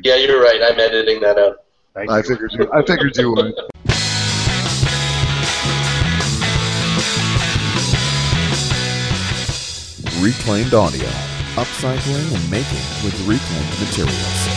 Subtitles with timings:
[0.00, 0.58] Yeah, you're right.
[0.62, 1.64] I'm editing that out.
[1.92, 2.22] Thank I you.
[2.22, 2.72] figured you.
[2.72, 3.52] I figured you would.
[10.22, 11.08] Reclaimed audio,
[11.56, 14.48] upcycling and making with reclaimed materials.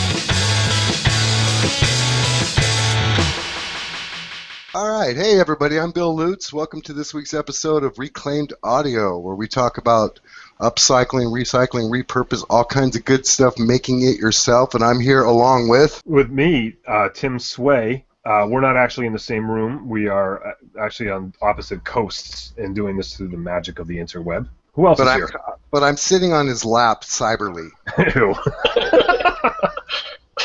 [4.74, 5.78] All right, hey everybody.
[5.78, 6.50] I'm Bill Lutz.
[6.50, 10.18] Welcome to this week's episode of Reclaimed Audio, where we talk about
[10.60, 14.74] upcycling, recycling, repurpose, all kinds of good stuff, making it yourself.
[14.74, 16.02] And I'm here along with.
[16.06, 18.04] With me, uh, Tim Sway.
[18.24, 19.88] Uh, we're not actually in the same room.
[19.88, 23.98] We are uh, actually on opposite coasts and doing this through the magic of the
[23.98, 24.48] interweb.
[24.72, 25.30] Who else But is I'm, here?
[25.70, 27.68] but I'm sitting on his lap, cyberly.
[27.98, 28.34] Ew.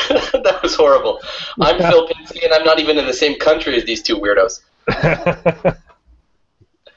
[0.44, 1.22] that was horrible.
[1.59, 4.62] I'm Phil Pinsky, and I'm not even in the same country as these two weirdos.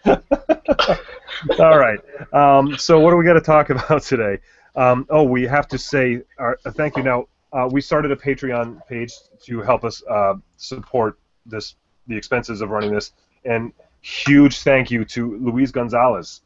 [1.59, 1.99] All right.
[2.33, 4.39] Um, so what do we got to talk about today?
[4.77, 7.03] Um, oh, we have to say our, uh, thank you.
[7.03, 9.12] Now uh, we started a Patreon page
[9.45, 13.12] to help us uh, support this, the expenses of running this,
[13.45, 16.43] and huge thank you to Luis Gonzalez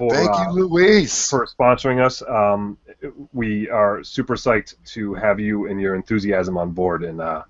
[0.00, 1.28] for Thank uh, you, Luis.
[1.28, 2.22] for sponsoring us.
[2.22, 2.78] Um,
[3.34, 7.42] we are super psyched to have you and your enthusiasm on board, and uh,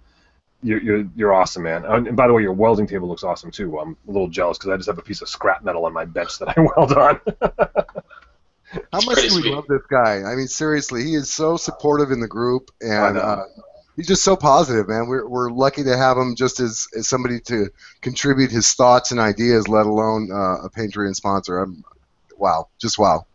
[0.62, 1.84] you're, you're you're awesome, man.
[1.84, 3.78] And and by the way, your welding table looks awesome too.
[3.78, 6.04] I'm a little jealous because I just have a piece of scrap metal on my
[6.04, 7.20] bench that I weld on.
[8.92, 9.52] How much do we sweet.
[9.54, 10.22] love this guy?
[10.22, 13.44] I mean, seriously, he is so supportive in the group, and uh,
[13.96, 15.08] he's just so positive, man.
[15.08, 19.18] We're, we're lucky to have him just as, as somebody to contribute his thoughts and
[19.18, 21.58] ideas, let alone uh, a Patreon sponsor.
[21.58, 21.84] I'm,
[22.38, 23.26] wow, just wow.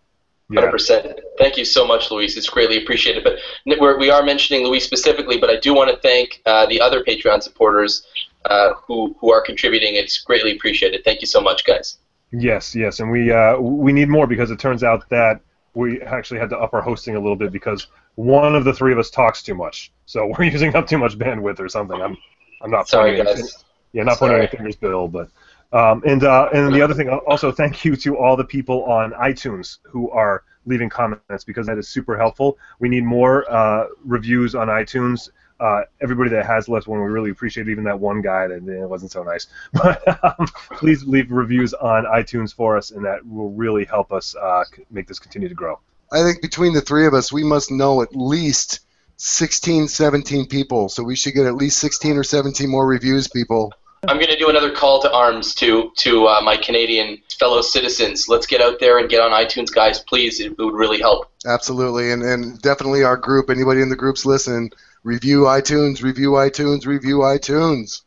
[0.49, 0.61] yeah.
[0.61, 1.19] 100%.
[1.37, 2.37] Thank you so much, Luis.
[2.37, 3.23] It's greatly appreciated.
[3.23, 3.39] But
[3.79, 7.03] we're, we are mentioning Luis specifically, but I do want to thank uh, the other
[7.03, 8.05] Patreon supporters
[8.45, 9.95] uh, who, who are contributing.
[9.95, 11.03] It's greatly appreciated.
[11.03, 11.97] Thank you so much, guys.
[12.31, 15.41] Yes, yes, and we uh, we need more because it turns out that
[15.73, 18.91] we actually had to up our hosting a little bit because one of the three
[18.91, 22.01] of us talks too much, so we're using up too much bandwidth or something.
[22.01, 22.17] I'm
[22.61, 23.63] I'm not Sorry, guys.
[23.93, 25.29] Yeah, not pointing any fingers, Bill, but
[25.71, 29.11] um, and uh, and the other thing, also thank you to all the people on
[29.11, 32.57] iTunes who are leaving comments because that is super helpful.
[32.79, 35.29] We need more uh, reviews on iTunes.
[35.59, 37.69] Uh, everybody that has left one, we really appreciate.
[37.69, 42.03] Even that one guy that eh, wasn't so nice, but um, please leave reviews on
[42.05, 45.79] iTunes for us, and that will really help us uh, make this continue to grow.
[46.11, 48.81] I think between the three of us, we must know at least
[49.17, 53.71] 16, 17 people, so we should get at least 16 or 17 more reviews, people.
[54.07, 58.27] I'm going to do another call to arms to to uh, my Canadian fellow citizens.
[58.29, 59.99] Let's get out there and get on iTunes, guys.
[59.99, 61.29] Please, it would really help.
[61.45, 64.69] Absolutely, and, and definitely our group, anybody in the groups listen,
[65.03, 68.01] review iTunes, review iTunes, review iTunes.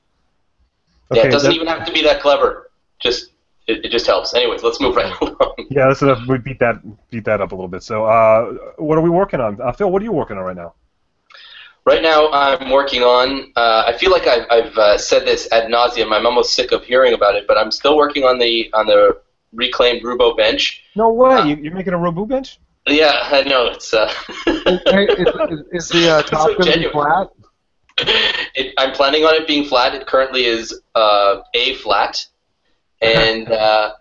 [1.13, 2.71] yeah, it doesn't that- even have to be that clever.
[3.01, 3.31] Just
[3.67, 4.35] it, it just helps.
[4.35, 5.55] Anyways, let's move right along.
[5.71, 6.27] yeah, that's enough.
[6.27, 7.83] We beat that beat that up a little bit.
[7.83, 9.91] So, uh, what are we working on, uh, Phil?
[9.91, 10.75] What are you working on right now?
[11.89, 13.51] Right now, I'm working on.
[13.57, 16.13] Uh, I feel like I've, I've uh, said this ad nauseum.
[16.13, 19.19] I'm almost sick of hearing about it, but I'm still working on the on the
[19.55, 20.83] reclaimed Roubo bench.
[20.97, 21.49] No way!
[21.49, 22.61] You, you're making a Roubo bench?
[22.87, 23.95] Yeah, I know it's.
[23.95, 24.13] Uh,
[24.47, 27.31] is, is, is the uh, top so going to be flat?
[28.55, 29.95] it, I'm planning on it being flat.
[29.95, 32.23] It currently is uh, a flat,
[33.01, 33.95] and uh,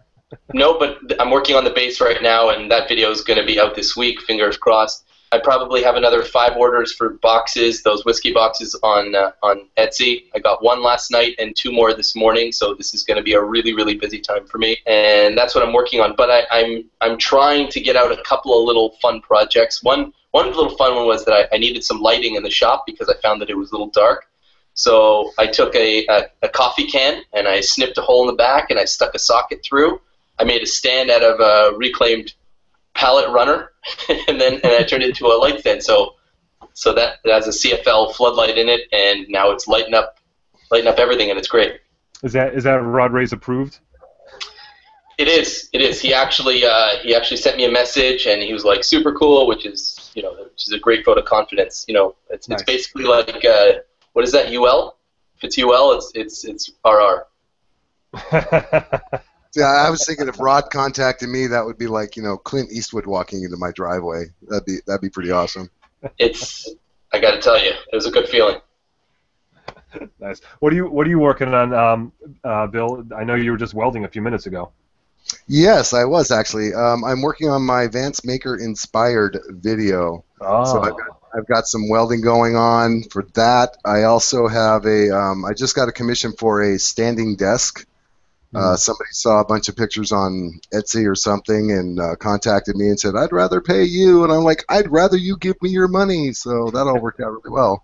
[0.53, 3.45] no, but I'm working on the base right now, and that video is going to
[3.45, 4.19] be out this week.
[4.23, 5.06] Fingers crossed.
[5.31, 10.25] I probably have another five orders for boxes, those whiskey boxes on uh, on Etsy.
[10.33, 13.23] I got one last night and two more this morning, so this is going to
[13.23, 16.15] be a really really busy time for me, and that's what I'm working on.
[16.15, 19.83] But I, I'm I'm trying to get out a couple of little fun projects.
[19.83, 22.83] One one little fun one was that I, I needed some lighting in the shop
[22.85, 24.27] because I found that it was a little dark.
[24.75, 28.37] So I took a, a, a coffee can and I snipped a hole in the
[28.37, 29.99] back and I stuck a socket through.
[30.37, 32.33] I made a stand out of a reclaimed
[32.97, 33.71] pallet runner,
[34.27, 35.83] and then and I turned it into a light stand.
[35.83, 36.15] So
[36.73, 40.19] so that it has a CFL floodlight in it, and now it's lighting up
[40.71, 41.79] lighting up everything, and it's great.
[42.23, 43.79] Is that is that Rod Ray's approved?
[45.17, 45.69] It is.
[45.73, 45.99] It is.
[45.99, 49.47] He actually uh, he actually sent me a message, and he was like super cool,
[49.47, 51.85] which is you know which is a great vote of confidence.
[51.87, 52.61] You know, it's Nice.
[52.61, 53.79] it's basically like uh,
[54.13, 54.97] what is that UL?
[55.37, 57.25] If it's UL, it's it's it's RR.
[59.55, 62.71] Yeah, I was thinking if Rod contacted me, that would be like you know Clint
[62.71, 64.25] Eastwood walking into my driveway.
[64.47, 65.69] That'd be that'd be pretty awesome.
[66.19, 66.69] It's
[67.11, 68.59] I got to tell you, it was a good feeling.
[70.19, 70.41] nice.
[70.59, 72.11] What are you What are you working on, um,
[72.43, 73.05] uh, Bill?
[73.15, 74.71] I know you were just welding a few minutes ago.
[75.47, 76.73] Yes, I was actually.
[76.73, 80.23] Um, I'm working on my Vance Maker inspired video.
[80.39, 83.77] Oh, So I've got, I've got some welding going on for that.
[83.83, 85.09] I also have a.
[85.11, 87.85] Um, I just got a commission for a standing desk
[88.55, 92.87] Uh, somebody saw a bunch of pictures on Etsy or something and uh, contacted me
[92.87, 95.87] and said, "I'd rather pay you," and I'm like, "I'd rather you give me your
[95.87, 97.83] money." So that all worked out really well.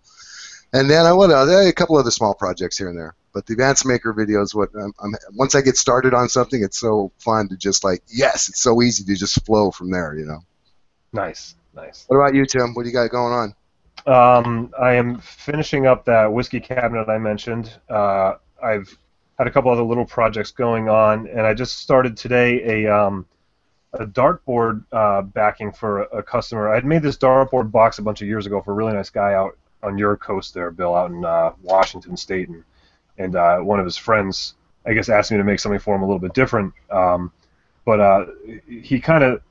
[0.72, 3.14] And then I went out a couple other small projects here and there.
[3.34, 6.64] But the Vance Maker video is what I'm, I'm, once I get started on something,
[6.64, 10.16] it's so fun to just like yes, it's so easy to just flow from there,
[10.16, 10.40] you know.
[11.12, 12.06] Nice, nice.
[12.08, 12.74] What about you, Tim?
[12.74, 13.56] What do you got going on?
[14.06, 17.72] Um, I am finishing up that whiskey cabinet I mentioned.
[17.90, 18.98] Uh, I've
[19.38, 23.26] had a couple other little projects going on, and I just started today a um,
[23.94, 26.72] a dartboard uh, backing for a, a customer.
[26.72, 29.10] I had made this dartboard box a bunch of years ago for a really nice
[29.10, 32.64] guy out on your coast there, Bill, out in uh, Washington State, and
[33.18, 36.02] and uh, one of his friends, I guess, asked me to make something for him
[36.02, 36.74] a little bit different.
[36.90, 37.32] Um,
[37.86, 38.26] but uh,
[38.68, 39.42] he kind of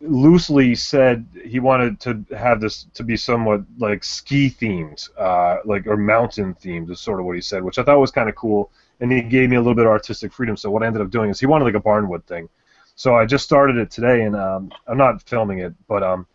[0.00, 5.86] loosely said he wanted to have this to be somewhat like ski themed, uh, like
[5.86, 8.34] or mountain themed, is sort of what he said, which I thought was kind of
[8.34, 8.70] cool.
[9.00, 10.56] And he gave me a little bit of artistic freedom.
[10.56, 12.48] So what I ended up doing is he wanted like a barnwood thing.
[12.94, 16.26] So I just started it today, and um, I'm not filming it, but um,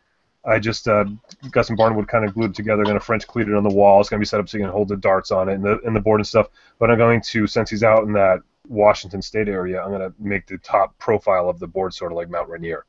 [0.43, 1.05] I just uh,
[1.51, 2.83] got some barnwood kind of glued together.
[2.83, 3.99] Going to French cleat it on the wall.
[4.01, 5.63] It's going to be set up so you can hold the darts on it and
[5.63, 6.47] the and the board and stuff.
[6.79, 10.13] But I'm going to since he's out in that Washington State area, I'm going to
[10.19, 12.85] make the top profile of the board sort of like Mount Rainier.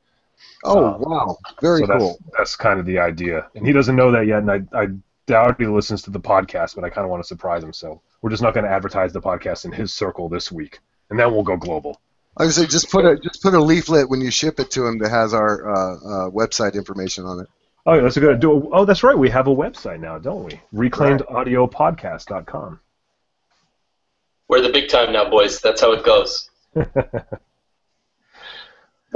[0.65, 2.21] Oh Um, wow, very so that's, cool.
[2.37, 4.39] That's kind of the idea, and he doesn't know that yet.
[4.41, 4.89] And I, I
[5.27, 7.73] doubt he listens to the podcast, but I kind of want to surprise him.
[7.73, 10.81] So we're just not going to advertise the podcast in his circle this week,
[11.11, 12.01] and then we'll go global.
[12.37, 14.85] I would say just put a just put a leaflet when you ship it to
[14.85, 17.47] him that has our uh, uh, website information on it.
[17.87, 18.41] Oh, yeah, that's a good.
[18.41, 19.17] Do, oh, that's right.
[19.17, 20.61] We have a website now, don't we?
[20.75, 22.81] ReclaimedAudioPodcast.com.
[24.49, 25.61] We're the big time now, boys.
[25.61, 26.51] That's how it goes.
[26.75, 26.85] Why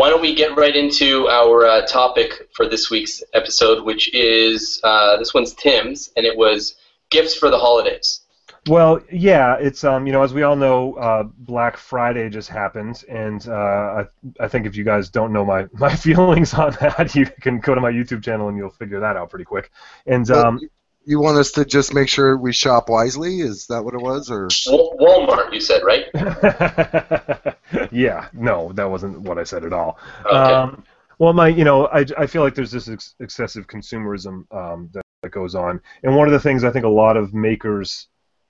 [0.08, 5.16] don't we get right into our uh, topic for this week's episode, which is uh,
[5.16, 6.76] this one's Tim's, and it was
[7.10, 8.20] gifts for the holidays.
[8.68, 13.02] Well, yeah, it's um, you know, as we all know, uh, Black Friday just happened,
[13.08, 14.04] and uh, I,
[14.38, 17.74] I think if you guys don't know my, my feelings on that, you can go
[17.74, 19.70] to my YouTube channel and you'll figure that out pretty quick.
[20.06, 20.68] And But um, you-
[21.06, 23.40] you want us to just make sure we shop wisely?
[23.40, 26.04] Is that what it was, or Walmart, you said, right?
[27.90, 29.98] yeah, no, that wasn't what I said at all.
[30.26, 30.36] Okay.
[30.36, 30.84] Um,
[31.18, 35.02] well, my, you know, I, I feel like there's this ex- excessive consumerism um, that,
[35.22, 38.06] that goes on, and one of the things I think a lot of makers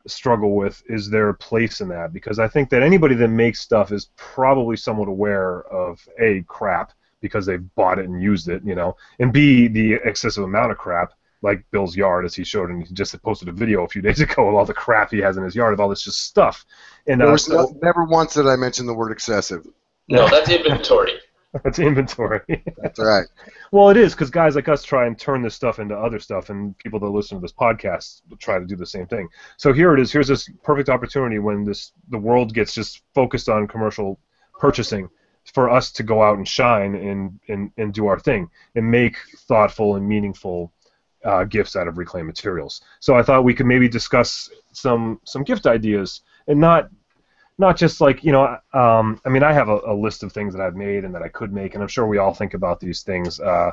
[0.06, 3.93] struggle with is their place in that, because I think that anybody that makes stuff
[3.93, 8.75] is probably somewhat aware of a crap because they've bought it and used it, you
[8.75, 11.12] know, and b the excessive amount of crap.
[11.43, 14.20] Like Bill's yard, as he showed, and he just posted a video a few days
[14.26, 16.67] ago of all the crap he has in his yard of all this just stuff.
[17.06, 19.67] And uh, so- no, never once did I mention the word excessive.
[20.08, 21.19] no, that's inventory.
[21.64, 22.43] It's inventory.
[22.76, 23.26] That's right.
[23.73, 26.49] well, it is because guys like us try and turn this stuff into other stuff,
[26.49, 29.29] and people that listen to this podcast try to do the same thing.
[29.56, 30.12] So here it is.
[30.12, 34.20] Here's this perfect opportunity when this the world gets just focused on commercial
[34.61, 35.08] purchasing
[35.52, 39.17] for us to go out and shine and and, and do our thing and make
[39.49, 40.73] thoughtful and meaningful
[41.25, 42.81] uh, gifts out of reclaimed materials.
[43.00, 46.91] So I thought we could maybe discuss some some gift ideas and not
[47.60, 50.52] not just like you know um, i mean i have a, a list of things
[50.54, 52.80] that i've made and that i could make and i'm sure we all think about
[52.80, 53.70] these things uh,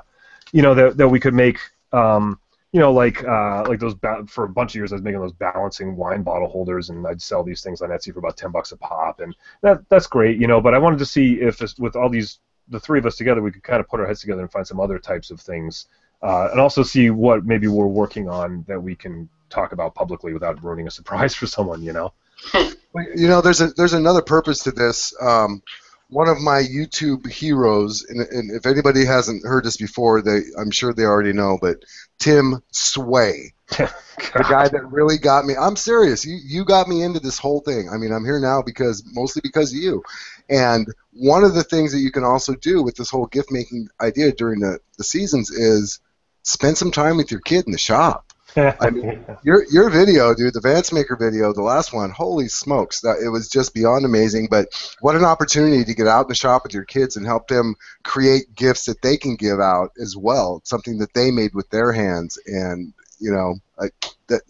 [0.52, 1.58] you know that, that we could make
[1.94, 2.40] um,
[2.74, 5.22] you know like uh, like those ba- for a bunch of years i was making
[5.22, 8.52] those balancing wine bottle holders and i'd sell these things on etsy for about 10
[8.52, 11.62] bucks a pop and that that's great you know but i wanted to see if
[11.80, 14.20] with all these the three of us together we could kind of put our heads
[14.20, 15.88] together and find some other types of things
[16.24, 20.34] uh, and also see what maybe we're working on that we can talk about publicly
[20.34, 22.12] without ruining a surprise for someone you know
[22.96, 25.14] You know, there's a there's another purpose to this.
[25.22, 25.62] Um,
[26.10, 30.72] one of my YouTube heroes, and, and if anybody hasn't heard this before, they I'm
[30.72, 31.84] sure they already know, but
[32.18, 35.56] Tim Sway, the guy that really got me.
[35.56, 36.26] I'm serious.
[36.26, 37.90] You you got me into this whole thing.
[37.90, 40.04] I mean, I'm here now because mostly because of you.
[40.50, 43.90] And one of the things that you can also do with this whole gift making
[44.00, 46.00] idea during the, the seasons is
[46.44, 48.27] spend some time with your kid in the shop.
[48.58, 53.02] I mean, your your video, dude, the Vance Maker video, the last one, holy smokes,
[53.02, 54.48] that it was just beyond amazing.
[54.50, 54.68] But
[55.00, 57.76] what an opportunity to get out in the shop with your kids and help them
[58.04, 61.92] create gifts that they can give out as well, something that they made with their
[61.92, 62.40] hands.
[62.48, 63.90] And you know, I,
[64.28, 64.42] that,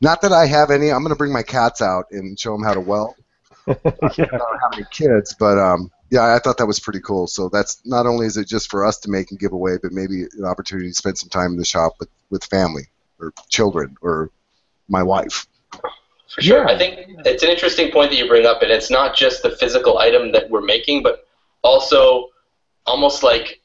[0.00, 0.90] not that I have any.
[0.90, 3.14] I'm going to bring my cats out and show them how to weld.
[3.66, 7.26] I don't have any kids, but um, yeah, I thought that was pretty cool.
[7.26, 9.92] So that's not only is it just for us to make and give away, but
[9.92, 12.88] maybe an opportunity to spend some time in the shop with with family
[13.22, 14.30] or children or
[14.88, 15.46] my wife.
[16.34, 16.64] For sure.
[16.66, 16.74] Yeah.
[16.74, 19.50] I think it's an interesting point that you bring up, and it's not just the
[19.50, 21.26] physical item that we're making, but
[21.62, 22.28] also
[22.86, 23.60] almost like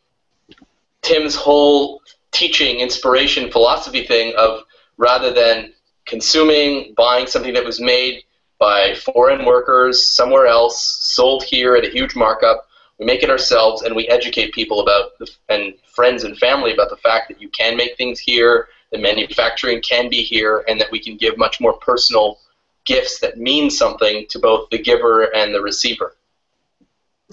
[1.01, 4.63] Tim's whole teaching, inspiration, philosophy thing of
[4.97, 5.73] rather than
[6.05, 8.23] consuming, buying something that was made,
[8.59, 12.67] by foreign workers somewhere else, sold here at a huge markup.
[12.99, 16.89] We make it ourselves, and we educate people about the, and friends and family about
[16.89, 20.91] the fact that you can make things here, that manufacturing can be here, and that
[20.91, 22.39] we can give much more personal
[22.85, 26.15] gifts that mean something to both the giver and the receiver.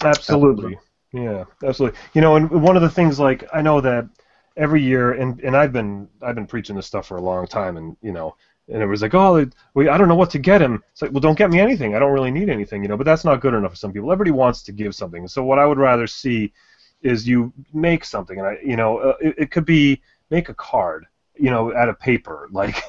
[0.03, 0.77] Absolutely.
[1.13, 1.97] Yeah, absolutely.
[2.13, 4.07] You know, and one of the things like I know that
[4.57, 7.77] every year, and and I've been I've been preaching this stuff for a long time,
[7.77, 8.35] and you know,
[8.67, 10.83] and it was like, oh, we, I don't know what to get him.
[10.91, 11.95] It's like, well, don't get me anything.
[11.95, 12.97] I don't really need anything, you know.
[12.97, 14.11] But that's not good enough for some people.
[14.11, 15.27] Everybody wants to give something.
[15.27, 16.51] So what I would rather see
[17.01, 20.53] is you make something, and I, you know, uh, it, it could be make a
[20.55, 21.05] card
[21.37, 22.49] you know, out of paper.
[22.55, 22.83] Like,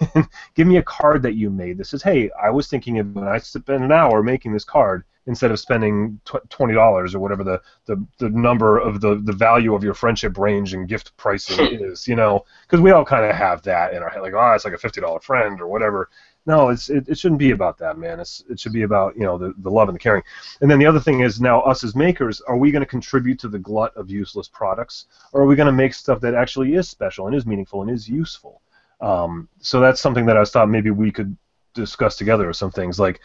[0.55, 3.27] give me a card that you made that says, "Hey, I was thinking of when
[3.27, 7.43] I spent an hour making this card instead of spending tw- twenty dollars or whatever
[7.43, 11.67] the, the, the number of the, the value of your friendship range and gift pricing
[11.81, 14.53] is." You know, because we all kind of have that in our head, like, "Oh,
[14.53, 16.09] it's like a fifty dollar friend or whatever."
[16.47, 18.21] No, it's it, it shouldn't be about that, man.
[18.21, 20.23] It's it should be about you know the, the love and the caring.
[20.61, 23.39] And then the other thing is now us as makers, are we going to contribute
[23.41, 26.75] to the glut of useless products, or are we going to make stuff that actually
[26.75, 28.63] is special and is meaningful and is useful?
[29.01, 31.37] Um, so that's something that I was thought maybe we could
[31.75, 33.21] discuss together or some things like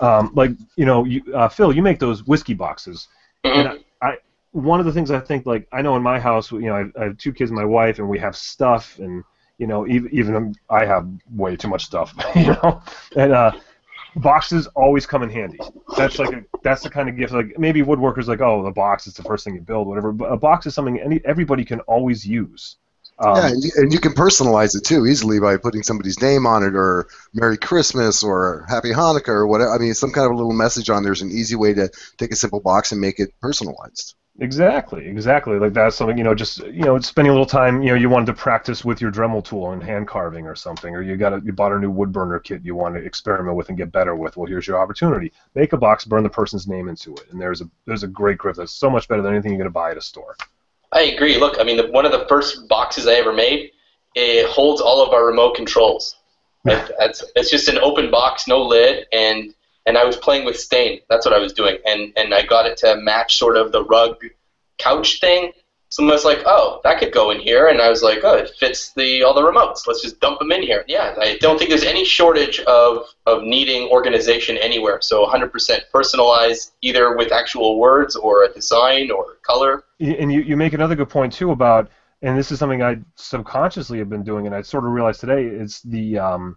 [0.00, 3.08] um, like you know you, uh, Phil, you make those whiskey boxes,
[3.44, 3.58] Mm-hmm.
[3.58, 3.68] and
[4.02, 4.16] I, I
[4.52, 7.00] one of the things I think like I know in my house you know I,
[7.00, 9.24] I have two kids and my wife and we have stuff and
[9.60, 12.82] you know even even I have way too much stuff you know
[13.14, 13.52] and uh,
[14.16, 15.60] boxes always come in handy.
[15.96, 19.06] That's like a, that's the kind of gift like maybe woodworkers like oh the box
[19.06, 21.80] is the first thing you build whatever but a box is something any everybody can
[21.80, 22.76] always use.
[23.22, 26.46] Um, yeah, and you, and you can personalize it too easily by putting somebody's name
[26.46, 29.74] on it, or Merry Christmas, or Happy Hanukkah, or whatever.
[29.74, 31.90] I mean, some kind of a little message on there is an easy way to
[32.16, 34.14] take a simple box and make it personalized.
[34.38, 35.58] Exactly, exactly.
[35.58, 37.82] Like that's something you know, just you know, spending a little time.
[37.82, 40.94] You know, you wanted to practice with your Dremel tool and hand carving or something,
[40.94, 43.56] or you got a, you bought a new wood burner kit you want to experiment
[43.56, 44.36] with and get better with.
[44.36, 45.32] Well, here's your opportunity.
[45.54, 48.38] Make a box, burn the person's name into it, and there's a there's a great
[48.38, 50.36] gift that's so much better than anything you're gonna buy at a store.
[50.92, 51.36] I agree.
[51.36, 53.72] Look, I mean, the, one of the first boxes I ever made,
[54.14, 56.16] it holds all of our remote controls.
[56.64, 59.54] It's, it's just an open box, no lid, and
[59.90, 61.00] and I was playing with stain.
[61.10, 63.84] That's what I was doing, and and I got it to match sort of the
[63.84, 64.24] rug
[64.78, 65.50] couch thing.
[65.88, 68.36] So I was like, "Oh, that could go in here," and I was like, "Oh,
[68.36, 69.88] it fits the all the remotes.
[69.88, 73.42] Let's just dump them in here." Yeah, I don't think there's any shortage of of
[73.42, 75.00] needing organization anywhere.
[75.00, 79.82] So 100% personalized, either with actual words or a design or color.
[79.98, 81.90] And you, you make another good point too about,
[82.22, 85.46] and this is something I subconsciously have been doing, and I sort of realized today.
[85.46, 86.56] It's the um,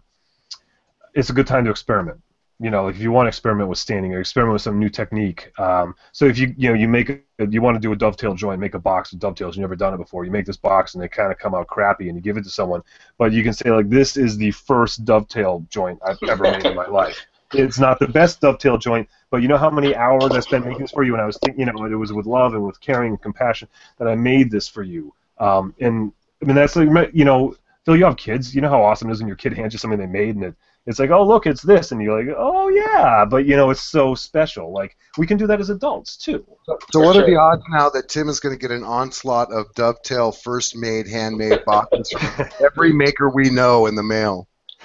[1.14, 2.20] it's a good time to experiment.
[2.60, 4.88] You know, like if you want to experiment with standing or experiment with some new
[4.88, 5.50] technique.
[5.58, 7.18] Um, so if you you know you make a,
[7.50, 9.56] you want to do a dovetail joint, make a box with dovetails.
[9.56, 10.24] You've never done it before.
[10.24, 12.44] You make this box and they kind of come out crappy, and you give it
[12.44, 12.82] to someone.
[13.18, 16.76] But you can say like, this is the first dovetail joint I've ever made in
[16.76, 17.26] my life.
[17.52, 20.82] It's not the best dovetail joint, but you know how many hours I spent making
[20.82, 22.80] this for you, and I was thinking, you know, it was with love and with
[22.80, 23.68] caring and compassion
[23.98, 25.12] that I made this for you.
[25.38, 28.54] Um, and I mean, that's like, you know, Phil, you have kids.
[28.54, 30.44] You know how awesome it is when your kid hands you something they made, and
[30.44, 30.54] it,
[30.86, 33.82] it's like, oh, look, it's this, and you're like, oh yeah, but you know, it's
[33.82, 34.72] so special.
[34.72, 36.44] Like we can do that as adults too.
[36.66, 39.52] So, For what are the odds now that Tim is going to get an onslaught
[39.52, 44.46] of dovetail, first made, handmade boxes from every maker we know in the mail?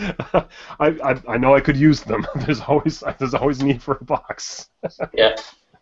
[0.00, 0.44] I,
[0.80, 2.26] I I know I could use them.
[2.36, 4.68] There's always there's always need for a box.
[5.12, 5.36] Yeah,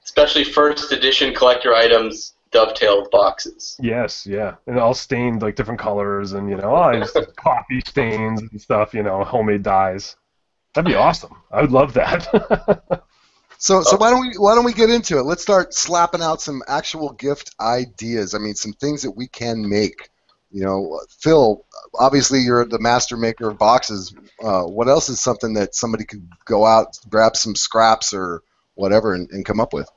[0.04, 3.76] especially first edition collector items, dovetailed boxes.
[3.80, 8.42] Yes, yeah, and all stained like different colors, and you know, oh, just coffee stains
[8.42, 8.94] and stuff.
[8.94, 10.16] You know, homemade dyes.
[10.74, 11.34] That'd be awesome.
[11.50, 13.02] I would love that.
[13.58, 15.22] So, so why don't we why don't we get into it?
[15.22, 18.34] Let's start slapping out some actual gift ideas.
[18.34, 20.10] I mean, some things that we can make.
[20.50, 21.64] You know, Phil,
[21.98, 24.14] obviously you're the master maker of boxes.
[24.42, 28.42] Uh, what else is something that somebody could go out, grab some scraps or
[28.74, 29.88] whatever, and, and come up with?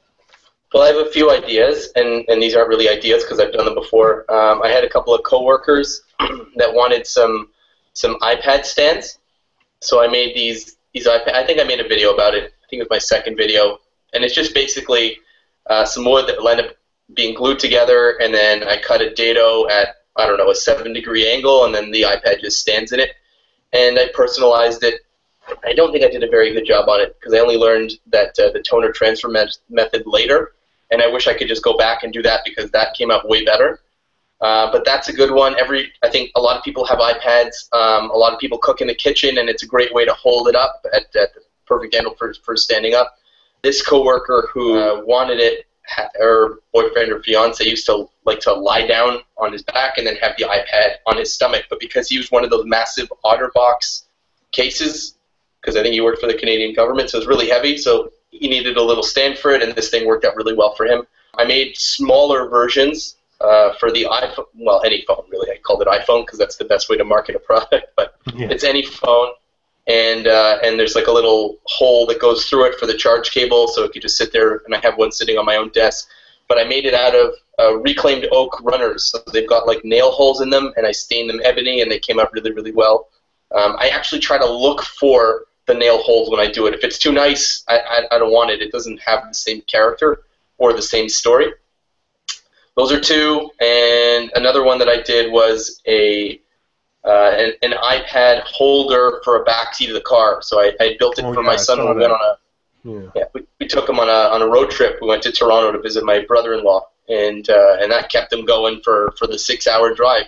[0.74, 3.66] Well, I have a few ideas, and, and these aren't really ideas because I've done
[3.66, 4.32] them before.
[4.32, 7.50] Um, I had a couple of coworkers that wanted some
[7.94, 9.18] some iPad stands,
[9.82, 11.34] so I made these these iPad.
[11.34, 12.44] I think I made a video about it.
[12.44, 13.80] I think it was my second video,
[14.14, 15.18] and it's just basically
[15.72, 16.76] uh, some wood that will end up
[17.16, 20.94] being glued together, and then I cut a dado at I don't know a seven
[20.94, 23.16] degree angle, and then the iPad just stands in it,
[23.74, 25.02] and I personalized it.
[25.66, 27.94] I don't think I did a very good job on it because I only learned
[28.12, 30.52] that uh, the toner transfer met- method later
[30.92, 33.28] and I wish I could just go back and do that because that came out
[33.28, 33.80] way better.
[34.42, 35.58] Uh, but that's a good one.
[35.60, 37.72] Every I think a lot of people have iPads.
[37.74, 40.14] Um, a lot of people cook in the kitchen, and it's a great way to
[40.14, 43.18] hold it up at, at the perfect angle for, for standing up.
[43.64, 45.66] This coworker who uh, wanted it,
[46.16, 50.16] her boyfriend or fiance used to like to lie down on his back and then
[50.18, 51.66] have the iPad on his stomach.
[51.70, 54.04] But because he was one of those massive OtterBox
[54.54, 55.18] cases,
[55.60, 57.78] because I think he worked for the Canadian government, so it's really heavy.
[57.78, 60.74] So he needed a little stand for it, and this thing worked out really well
[60.76, 61.04] for him.
[61.38, 65.50] I made smaller versions uh, for the iPhone, well, any phone really.
[65.52, 68.48] I called it iPhone because that's the best way to market a product, but Yeah.
[68.50, 69.30] it's any phone.
[69.88, 73.32] And uh, and there's like a little hole that goes through it for the charge
[73.32, 74.62] cable, so it could just sit there.
[74.66, 76.08] And I have one sitting on my own desk.
[76.48, 80.12] But I made it out of uh, reclaimed oak runners, so they've got like nail
[80.12, 83.10] holes in them, and I stained them ebony, and they came out really, really well.
[83.56, 86.74] Um, I actually try to look for the nail holes when I do it.
[86.74, 88.62] If it's too nice, I, I, I don't want it.
[88.62, 90.10] It doesn't have the same character
[90.58, 91.48] or the same story.
[92.76, 96.42] Those are two, and another one that I did was a
[97.06, 100.42] uh, an, an iPad holder for a backseat of the car.
[100.42, 102.34] So I, I built it Oh, for yeah, my son when we went on a
[102.84, 103.10] Yeah.
[103.16, 105.00] yeah, we, we took him on a on a road trip.
[105.02, 108.82] We went to Toronto to visit my brother-in-law, and uh, and that kept him going
[108.84, 110.28] for, for the six-hour drive.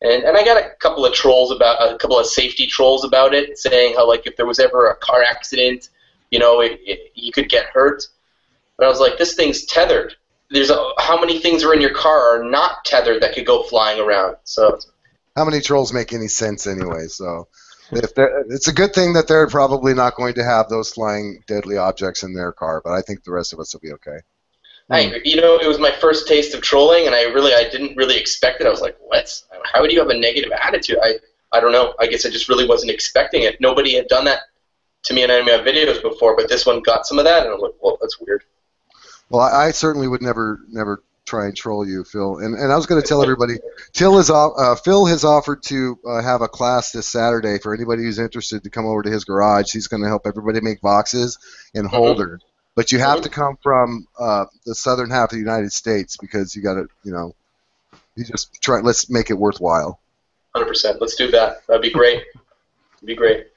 [0.00, 3.34] And and I got a couple of trolls about a couple of safety trolls about
[3.34, 5.88] it, saying how like if there was ever a car accident,
[6.30, 8.06] you know, it, it, you could get hurt.
[8.76, 10.14] But I was like, this thing's tethered.
[10.50, 13.64] There's a, how many things are in your car are not tethered that could go
[13.64, 14.36] flying around.
[14.44, 14.78] So
[15.36, 17.08] How many trolls make any sense anyway?
[17.08, 17.48] So,
[17.90, 21.76] if it's a good thing that they're probably not going to have those flying deadly
[21.76, 24.18] objects in their car, but I think the rest of us will be okay.
[24.90, 27.96] I, you know, it was my first taste of trolling, and I really, I didn't
[27.96, 28.66] really expect it.
[28.66, 29.42] I was like, "What?
[29.64, 31.16] How would you have a negative attitude?" I,
[31.52, 31.94] I don't know.
[32.00, 33.60] I guess I just really wasn't expecting it.
[33.60, 34.40] Nobody had done that
[35.04, 37.44] to me in any of my videos before, but this one got some of that,
[37.44, 38.44] and I'm like, "Well, that's weird."
[39.28, 42.38] Well, I, I certainly would never, never try and troll you, Phil.
[42.38, 43.56] And and I was going to tell everybody,
[43.94, 47.74] Phil is off, uh, Phil has offered to uh, have a class this Saturday for
[47.74, 49.70] anybody who's interested to come over to his garage.
[49.70, 51.38] He's going to help everybody make boxes
[51.74, 52.42] and holders.
[52.78, 56.54] But you have to come from uh, the southern half of the United States because
[56.54, 57.34] you got to, you know,
[58.14, 58.78] you just try.
[58.78, 59.98] Let's make it worthwhile.
[60.54, 61.00] Hundred percent.
[61.00, 61.66] Let's do that.
[61.66, 62.22] That'd be great.
[62.92, 63.48] That'd be great.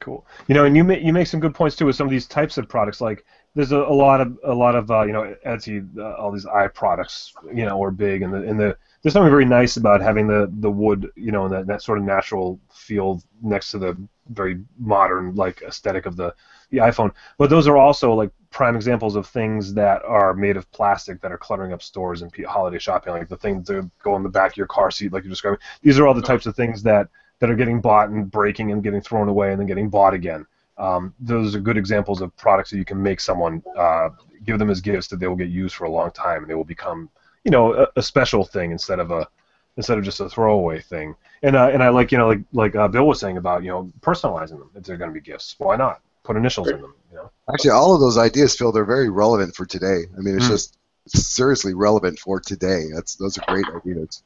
[0.00, 0.26] Cool.
[0.48, 2.26] You know, and you make you make some good points too with some of these
[2.26, 3.00] types of products.
[3.00, 6.30] Like there's a, a lot of a lot of uh, you know Etsy, uh, all
[6.30, 9.78] these eye products, you know, are big, and the and the there's something very nice
[9.78, 13.70] about having the the wood, you know, and that, that sort of natural feel next
[13.70, 13.96] to the
[14.28, 16.34] very modern like aesthetic of the
[16.68, 17.12] the iPhone.
[17.38, 21.30] But those are also like prime examples of things that are made of plastic that
[21.30, 24.50] are cluttering up stores and holiday shopping, like the things that go in the back
[24.50, 25.60] of your car seat, like you're describing.
[25.80, 27.06] These are all the types of things that
[27.38, 30.44] that are getting bought and breaking and getting thrown away and then getting bought again.
[30.76, 34.08] Um, those are good examples of products that you can make someone uh,
[34.44, 36.56] give them as gifts that they will get used for a long time and they
[36.56, 37.08] will become,
[37.44, 39.28] you know, a, a special thing instead of a
[39.76, 41.14] instead of just a throwaway thing.
[41.44, 43.68] And uh, and I like you know like like uh, Bill was saying about you
[43.68, 45.54] know personalizing them if they're going to be gifts.
[45.58, 46.94] Why not put initials in them?
[47.10, 47.30] You know.
[47.52, 50.04] Actually, all of those ideas, Phil, they're very relevant for today.
[50.16, 50.50] I mean, it's Mm.
[50.50, 52.86] just seriously relevant for today.
[52.94, 54.22] That's those are great ideas.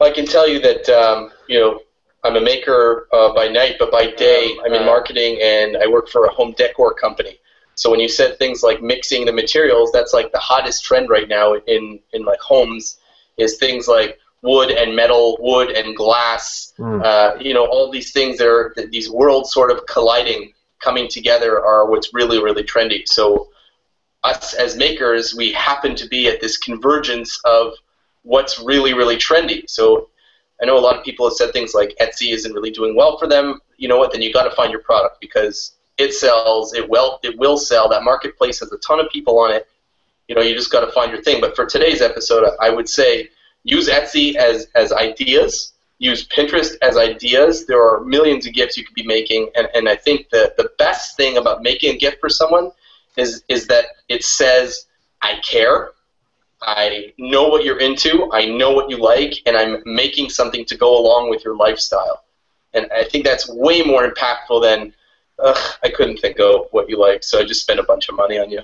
[0.00, 1.80] I can tell you that um, you know
[2.22, 6.08] I'm a maker uh, by night, but by day I'm in marketing and I work
[6.08, 7.38] for a home decor company.
[7.74, 11.28] So when you said things like mixing the materials, that's like the hottest trend right
[11.28, 12.98] now in in like homes
[13.36, 16.72] is things like wood and metal, wood and glass.
[16.78, 17.04] Mm.
[17.04, 21.64] Uh, you know, all these things that are these worlds sort of colliding, coming together
[21.64, 23.06] are what's really really trendy.
[23.06, 23.48] So
[24.22, 27.72] us as makers, we happen to be at this convergence of
[28.22, 29.68] what's really really trendy.
[29.68, 30.08] So
[30.62, 33.18] I know a lot of people have said things like Etsy isn't really doing well
[33.18, 33.60] for them.
[33.76, 34.12] You know what?
[34.12, 36.74] Then you got to find your product because it sells.
[36.74, 37.18] It will.
[37.22, 37.88] It will sell.
[37.88, 39.68] That marketplace has a ton of people on it.
[40.28, 41.40] You know, you just got to find your thing.
[41.40, 43.28] But for today's episode, I would say
[43.64, 45.73] use Etsy as as ideas.
[45.98, 47.66] Use Pinterest as ideas.
[47.66, 50.70] There are millions of gifts you could be making, and, and I think that the
[50.78, 52.70] best thing about making a gift for someone
[53.16, 54.86] is is that it says
[55.22, 55.92] I care.
[56.62, 58.30] I know what you're into.
[58.32, 62.24] I know what you like, and I'm making something to go along with your lifestyle.
[62.72, 64.92] And I think that's way more impactful than,
[65.38, 68.16] Ugh, I couldn't think of what you like, so I just spent a bunch of
[68.16, 68.62] money on you.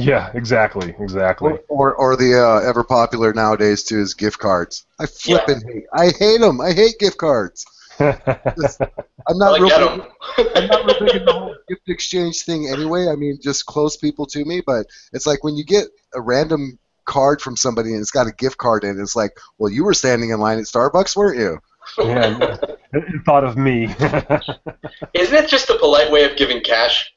[0.00, 1.52] Yeah, exactly, exactly.
[1.68, 4.84] Or, or, or the uh, ever popular nowadays too is gift cards.
[4.98, 5.84] I flippin' hate.
[5.92, 6.60] I hate them.
[6.60, 7.66] I hate gift cards.
[8.00, 10.06] I'm not like real.
[10.36, 13.08] big- I'm not real big in the whole gift exchange thing anyway.
[13.08, 14.62] I mean, just close people to me.
[14.64, 18.32] But it's like when you get a random card from somebody and it's got a
[18.32, 19.02] gift card in it.
[19.02, 21.58] It's like, well, you were standing in line at Starbucks, weren't you?
[21.98, 23.84] yeah, it, it thought of me.
[25.14, 27.12] Isn't it just a polite way of giving cash,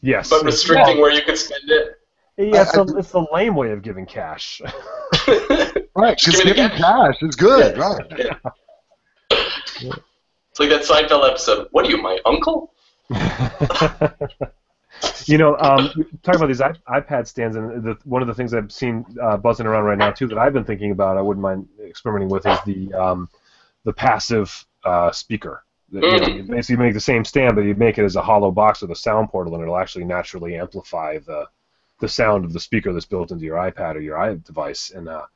[0.00, 0.30] yes.
[0.30, 2.00] but restricting where you can spend it?
[2.36, 4.60] Yeah, it's, I- a, it's the lame way of giving cash.
[5.96, 6.18] Right.
[6.18, 7.18] Just Because give giving cash.
[7.18, 7.76] cash is good.
[7.76, 8.34] Yeah.
[9.30, 10.00] Right.
[10.50, 11.68] It's like that Seinfeld episode.
[11.70, 12.72] What are you, my uncle?
[15.26, 15.90] you know, um,
[16.22, 19.36] talking about these iP- iPad stands, and the, one of the things I've seen uh,
[19.36, 22.46] buzzing around right now too that I've been thinking about, I wouldn't mind experimenting with,
[22.46, 23.28] is the um,
[23.84, 25.64] the passive uh, speaker.
[25.90, 28.50] You know, you basically make the same stand, but you make it as a hollow
[28.50, 31.46] box with a sound portal, and it'll actually naturally amplify the
[32.00, 35.26] the sound of the speaker that's built into your iPad or your device, And uh,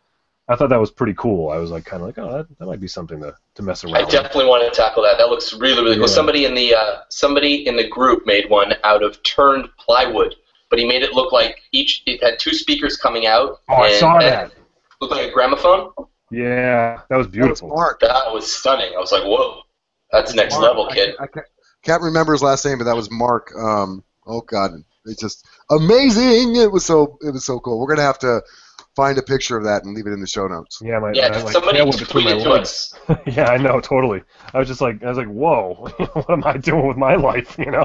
[0.49, 1.51] I thought that was pretty cool.
[1.51, 3.85] I was like, kind of like, oh, that, that might be something to, to mess
[3.85, 3.93] around.
[3.93, 4.01] With.
[4.01, 4.13] I with.
[4.13, 5.19] definitely want to tackle that.
[5.19, 6.09] That looks really, really cool.
[6.09, 6.15] Yeah.
[6.15, 10.35] Somebody in the uh, somebody in the group made one out of turned plywood,
[10.71, 13.61] but he made it look like each it had two speakers coming out.
[13.69, 14.49] Oh, I saw that.
[14.53, 14.59] it
[15.01, 15.91] Looked like a gramophone.
[16.31, 17.69] Yeah, that was That was beautiful.
[17.69, 18.01] Mark.
[18.01, 18.93] That was stunning.
[18.97, 19.63] I was like, whoa,
[20.11, 20.65] that's next Mark.
[20.65, 21.17] level, kid.
[21.17, 21.47] can't- I can't,
[21.83, 23.53] can't remember his last name, but that was Mark.
[23.55, 24.73] Um, oh God,
[25.09, 26.57] it's just amazing.
[26.57, 27.81] It was so it was so cool.
[27.81, 28.43] We're gonna have to
[28.99, 30.81] find a picture of that and leave it in the show notes.
[30.83, 32.95] Yeah, my, Yeah, my, like, somebody tail went between my tweeted to legs.
[33.09, 33.17] us.
[33.27, 34.23] yeah, I know, totally.
[34.53, 35.75] I was just like, I was like, whoa,
[36.15, 37.57] what am I doing with my life?
[37.59, 37.85] You know?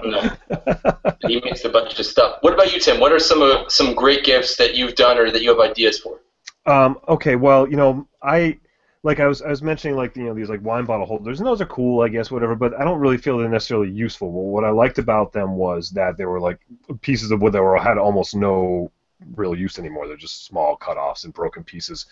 [1.28, 2.40] He mixed a bunch of stuff.
[2.42, 3.00] What about you, Tim?
[3.00, 6.00] What are some of some great gifts that you've done or that you have ideas
[6.00, 6.20] for?
[6.66, 8.58] Um, okay, well, you know, I
[9.04, 11.48] like I was I was mentioning like you know these like wine bottle holders, and
[11.48, 12.56] those are cool, I guess, whatever.
[12.56, 14.32] But I don't really feel they're necessarily useful.
[14.32, 16.60] Well, what I liked about them was that they were like
[17.02, 18.92] pieces of wood that were had almost no
[19.36, 20.08] real use anymore.
[20.08, 22.06] They're just small cut-offs and broken pieces.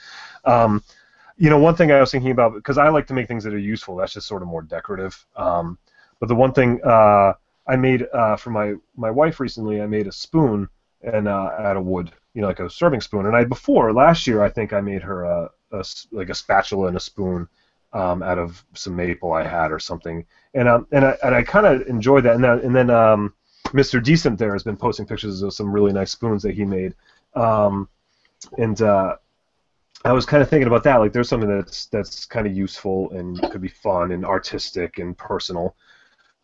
[0.46, 0.84] Um,
[1.38, 3.54] you know, one thing I was thinking about because I like to make things that
[3.54, 3.96] are useful.
[3.96, 5.26] That's just sort of more decorative.
[5.38, 5.78] Um,
[6.20, 7.34] but the one thing uh,
[7.68, 10.68] I made uh, for my my wife recently, I made a spoon
[11.02, 13.26] and uh, out of wood, you know, like a serving spoon.
[13.26, 16.88] And I before last year, I think I made her a, a like a spatula
[16.88, 17.48] and a spoon
[17.94, 20.26] um, out of some maple I had or something.
[20.54, 22.36] And um, and I and I kind of enjoyed that.
[22.36, 23.34] And then and then um,
[23.68, 24.04] Mr.
[24.04, 26.96] Decent there has been posting pictures of some really nice spoons that he made.
[27.36, 27.88] Um,
[28.58, 29.16] and uh,
[30.04, 30.98] I was kind of thinking about that.
[30.98, 35.18] Like, there's something that's that's kind of useful and could be fun and artistic and
[35.18, 35.76] personal.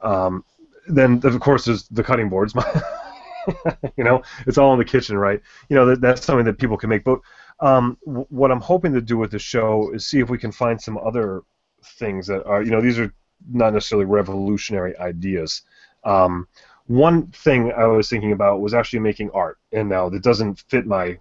[0.02, 0.44] Um,
[0.88, 2.54] then, of course, there's the cutting boards.
[3.98, 5.42] you know, it's all in the kitchen, right?
[5.70, 7.04] You know, that, that's something that people can make.
[7.04, 7.20] But
[7.60, 10.52] um, w- what I'm hoping to do with the show is see if we can
[10.52, 11.41] find some other
[11.84, 13.13] things that are, you know, these are
[13.52, 15.63] not necessarily revolutionary ideas.
[16.04, 16.48] Um,
[16.88, 20.86] one thing I was thinking about was actually making art, and now that doesn't fit
[20.86, 21.20] my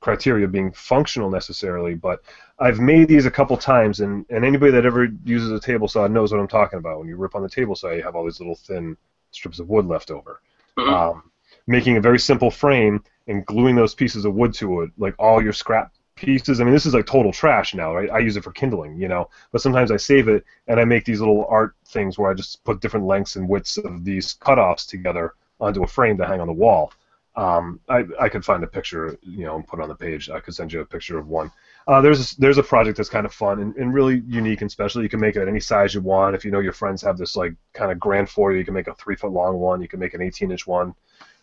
[0.00, 2.22] criteria of being functional necessarily, but
[2.58, 6.06] I've made these a couple times, and, and anybody that ever uses a table saw
[6.06, 6.98] knows what I'm talking about.
[6.98, 8.96] When you rip on the table saw, you have all these little thin
[9.30, 10.40] strips of wood left over.
[10.78, 10.92] Mhm.
[10.92, 11.30] Um,
[11.66, 15.42] making a very simple frame and gluing those pieces of wood to it, like all
[15.42, 16.60] your scrap pieces.
[16.60, 18.10] I mean, this is like total trash now, right?
[18.10, 21.04] I use it for kindling, you know, but sometimes I save it and I make
[21.04, 24.86] these little art things where I just put different lengths and widths of these cutoffs
[24.86, 26.92] together onto a frame to hang on the wall.
[27.36, 30.30] Um, I, I could find a picture, you know, and put on the page.
[30.30, 31.52] I could send you a picture of one.
[31.86, 35.02] Uh, there's there's a project that's kind of fun and, and really unique and special.
[35.02, 36.34] You can make it any size you want.
[36.34, 38.88] If you know your friends have this like kind of grand foyer, you can make
[38.88, 39.82] a three foot long one.
[39.82, 40.94] You can make an 18 inch one.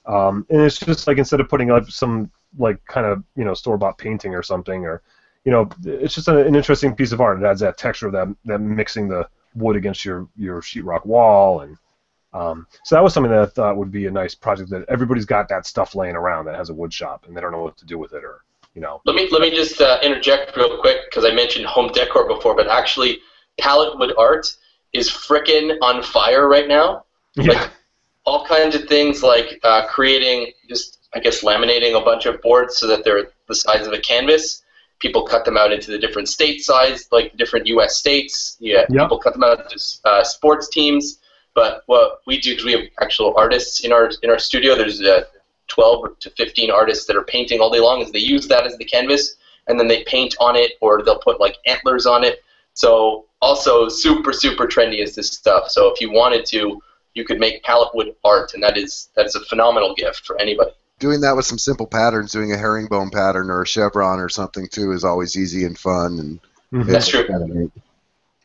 [0.06, 3.54] Um, and it's just like instead of putting up some like kind of you know
[3.54, 5.02] store bought painting or something, or
[5.46, 7.42] you know, it's just an interesting piece of art.
[7.42, 11.62] It adds that texture of that that mixing the wood against your your sheetrock wall
[11.62, 11.78] and
[12.34, 15.26] um, so that was something that I thought would be a nice project that everybody's
[15.26, 17.78] got that stuff laying around that has a wood shop and they don't know what
[17.78, 20.80] to do with it or you know Let me let me just uh, interject real
[20.80, 23.20] quick because I mentioned home decor before, but actually,
[23.60, 24.52] pallet wood art
[24.94, 27.06] is frickin' on fire right now.
[27.36, 27.70] yeah
[28.26, 32.78] All kinds of things like uh, creating just I guess laminating a bunch of boards
[32.78, 34.64] so that they're the size of a canvas.
[35.00, 37.98] People cut them out into the different state size, like different U.S.
[37.98, 38.56] states.
[38.60, 38.90] Yeah, Yep.
[38.90, 41.20] people cut them out into uh, sports teams.
[41.54, 45.02] But what we do, because we have actual artists in our in our studio, there's
[45.02, 45.26] uh,
[45.68, 48.02] 12 to 15 artists that are painting all day long.
[48.02, 49.36] Is they use that as the canvas,
[49.68, 52.42] and then they paint on it, or they'll put like antlers on it.
[52.74, 55.70] So also super super trendy is this stuff.
[55.70, 56.82] So if you wanted to,
[57.14, 60.40] you could make pallet wood art, and that is that is a phenomenal gift for
[60.40, 60.72] anybody.
[61.00, 64.68] Doing that with some simple patterns, doing a herringbone pattern or a chevron or something
[64.68, 66.20] too, is always easy and fun.
[66.20, 66.40] And
[66.74, 66.88] Mhm.
[66.88, 67.28] That's true.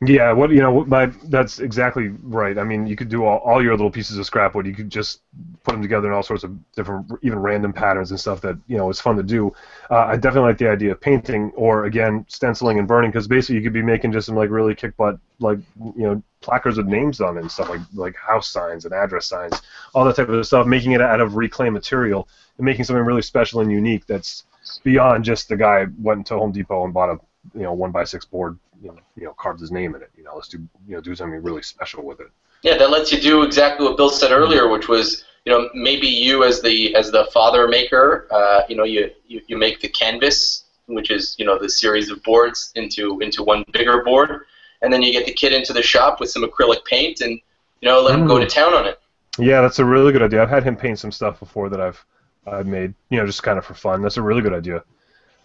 [0.01, 2.57] Yeah, what you know, my that's exactly right.
[2.57, 4.65] I mean, you could do all, all your little pieces of scrap wood.
[4.65, 5.23] You could just
[5.65, 8.77] put them together in all sorts of different, even random patterns and stuff that you
[8.77, 9.53] know is fun to do.
[9.91, 13.57] Uh, I definitely like the idea of painting or again stenciling and burning because basically
[13.57, 15.59] you could be making just some like really kick butt like
[15.97, 19.27] you know placards with names on it and stuff like like house signs and address
[19.27, 19.63] signs,
[19.95, 20.65] all that type of stuff.
[20.65, 24.45] Making it out of reclaimed material and making something really special and unique that's
[24.85, 27.19] beyond just the guy went to Home Depot and bought a
[27.53, 30.11] you know one by six board you know, you know carved his name in it.
[30.17, 32.29] You know, let's do you know do something really special with it.
[32.63, 36.07] Yeah, that lets you do exactly what Bill said earlier, which was you know maybe
[36.07, 39.89] you as the as the father maker, uh, you know you, you you make the
[39.89, 44.45] canvas, which is you know the series of boards into into one bigger board,
[44.83, 47.41] and then you get the kid into the shop with some acrylic paint and
[47.81, 49.01] you know let him go to town on it.
[49.39, 50.43] Yeah, that's a really good idea.
[50.43, 52.05] I've had him paint some stuff before that I've
[52.53, 54.03] I've made, you know, just kind of for fun.
[54.03, 54.83] That's a really good idea.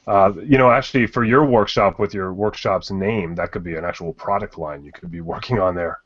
[0.05, 3.85] Uh, you know, actually, for your workshop with your workshop's name, that could be an
[3.85, 5.99] actual product line you could be working on there.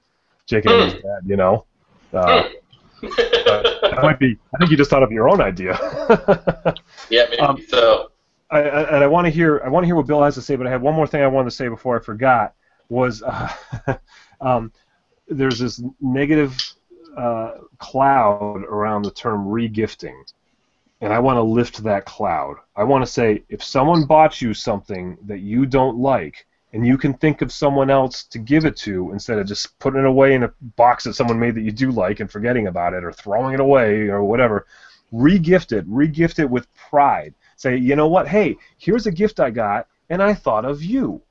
[0.45, 1.21] Jake and dad.
[1.25, 1.65] You know.
[2.13, 2.43] Uh,
[3.01, 4.37] that might be.
[4.53, 5.77] I think you just thought of your own idea.
[7.09, 8.11] yeah, maybe Um, so.
[8.49, 10.41] I, I, and I want to hear I want to hear what Bill has to
[10.41, 12.53] say, but I had one more thing I wanted to say before I forgot.
[12.87, 13.51] Was uh,
[14.39, 14.71] um,
[15.27, 16.57] there's this negative
[17.17, 20.15] uh, cloud around the term regifting,
[21.01, 22.57] and I want to lift that cloud.
[22.75, 26.97] I want to say if someone bought you something that you don't like, and you
[26.97, 30.33] can think of someone else to give it to instead of just putting it away
[30.33, 33.11] in a box that someone made that you do like and forgetting about it or
[33.11, 34.67] throwing it away or whatever,
[35.13, 35.89] regift it.
[35.89, 37.33] Regift it with pride.
[37.55, 38.27] Say, you know what?
[38.27, 41.21] Hey, here's a gift I got, and I thought of you.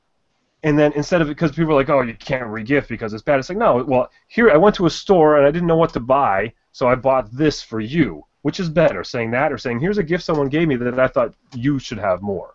[0.63, 3.39] And then instead of because people are like, oh, you can't regift because it's bad.
[3.39, 5.93] It's like, no, well, here I went to a store and I didn't know what
[5.93, 8.25] to buy, so I bought this for you.
[8.47, 11.09] Which is better, saying that or saying, here's a gift someone gave me that I
[11.09, 12.55] thought you should have more.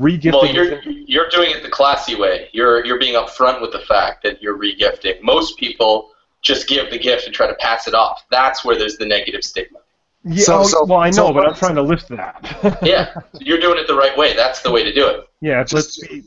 [0.00, 0.32] Regifting.
[0.32, 2.48] Well, you're you're doing it the classy way.
[2.52, 5.22] You're you're being upfront with the fact that you're regifting.
[5.22, 6.10] Most people
[6.42, 8.24] just give the gift and try to pass it off.
[8.32, 9.78] That's where there's the negative stigma.
[10.24, 12.78] yeah, So- oh, so- well, I know, so but I'm trying to lift that.
[12.82, 14.34] Yeah, you're doing it the right way.
[14.34, 15.28] That's the way to do it.
[15.40, 16.24] yeah, Just- let's be,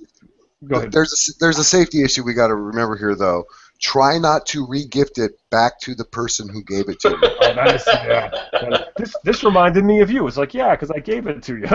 [0.69, 0.93] go ahead.
[0.93, 3.43] There's a, there's a safety issue we got to remember here, though.
[3.80, 7.17] Try not to regift it back to the person who gave it to you.
[7.41, 8.30] Oh, that is, yeah.
[8.52, 10.27] That- This, this reminded me of you.
[10.27, 11.65] It's like, yeah, because I gave it to you.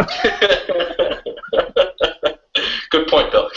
[2.91, 3.51] Good point, Bill.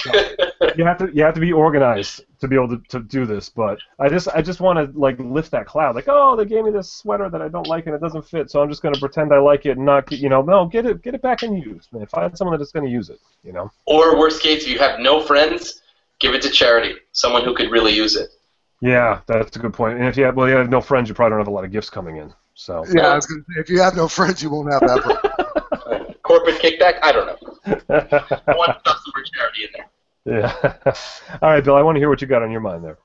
[0.75, 3.49] you have to you have to be organized to be able to, to do this.
[3.49, 5.95] But I just I just want to like lift that cloud.
[5.95, 8.49] Like, oh, they gave me this sweater that I don't like and it doesn't fit,
[8.49, 10.65] so I'm just going to pretend I like it and not get- you know no
[10.65, 12.05] get it get it back in use, man.
[12.07, 13.19] Find someone that's going to use it.
[13.43, 13.71] You know.
[13.85, 15.81] or worst case, if you have no friends,
[16.19, 16.95] give it to charity.
[17.11, 18.29] Someone who could really use it.
[18.81, 19.99] Yeah, that's a good point.
[19.99, 21.65] And if you have well, you have no friends, you probably don't have a lot
[21.65, 22.33] of gifts coming in.
[22.59, 22.83] So.
[22.93, 26.15] Yeah, I was gonna say, if you have no friends, you won't have that.
[26.23, 26.99] Corporate kickback?
[27.01, 27.37] I don't know.
[27.89, 30.41] I want stuff for charity in there.
[30.41, 30.93] yeah.
[31.41, 31.75] All right, Bill.
[31.75, 32.97] I want to hear what you got on your mind there.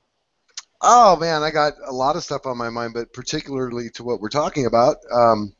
[0.81, 4.19] Oh man, I got a lot of stuff on my mind, but particularly to what
[4.19, 4.97] we're talking about.
[5.09, 5.55] Um,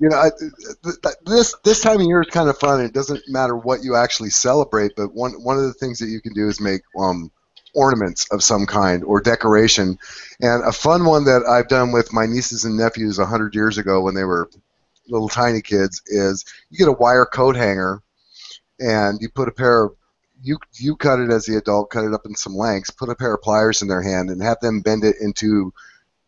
[0.00, 2.80] you know, I, th- th- this this time of year is kind of fun.
[2.80, 6.22] It doesn't matter what you actually celebrate, but one one of the things that you
[6.22, 7.30] can do is make um,
[7.74, 9.98] ornaments of some kind or decoration.
[10.40, 13.78] And a fun one that I've done with my nieces and nephews a hundred years
[13.78, 14.50] ago when they were
[15.08, 18.02] little tiny kids is you get a wire coat hanger,
[18.78, 19.92] and you put a pair of
[20.42, 23.14] you you cut it as the adult, cut it up in some lengths, put a
[23.14, 25.72] pair of pliers in their hand, and have them bend it into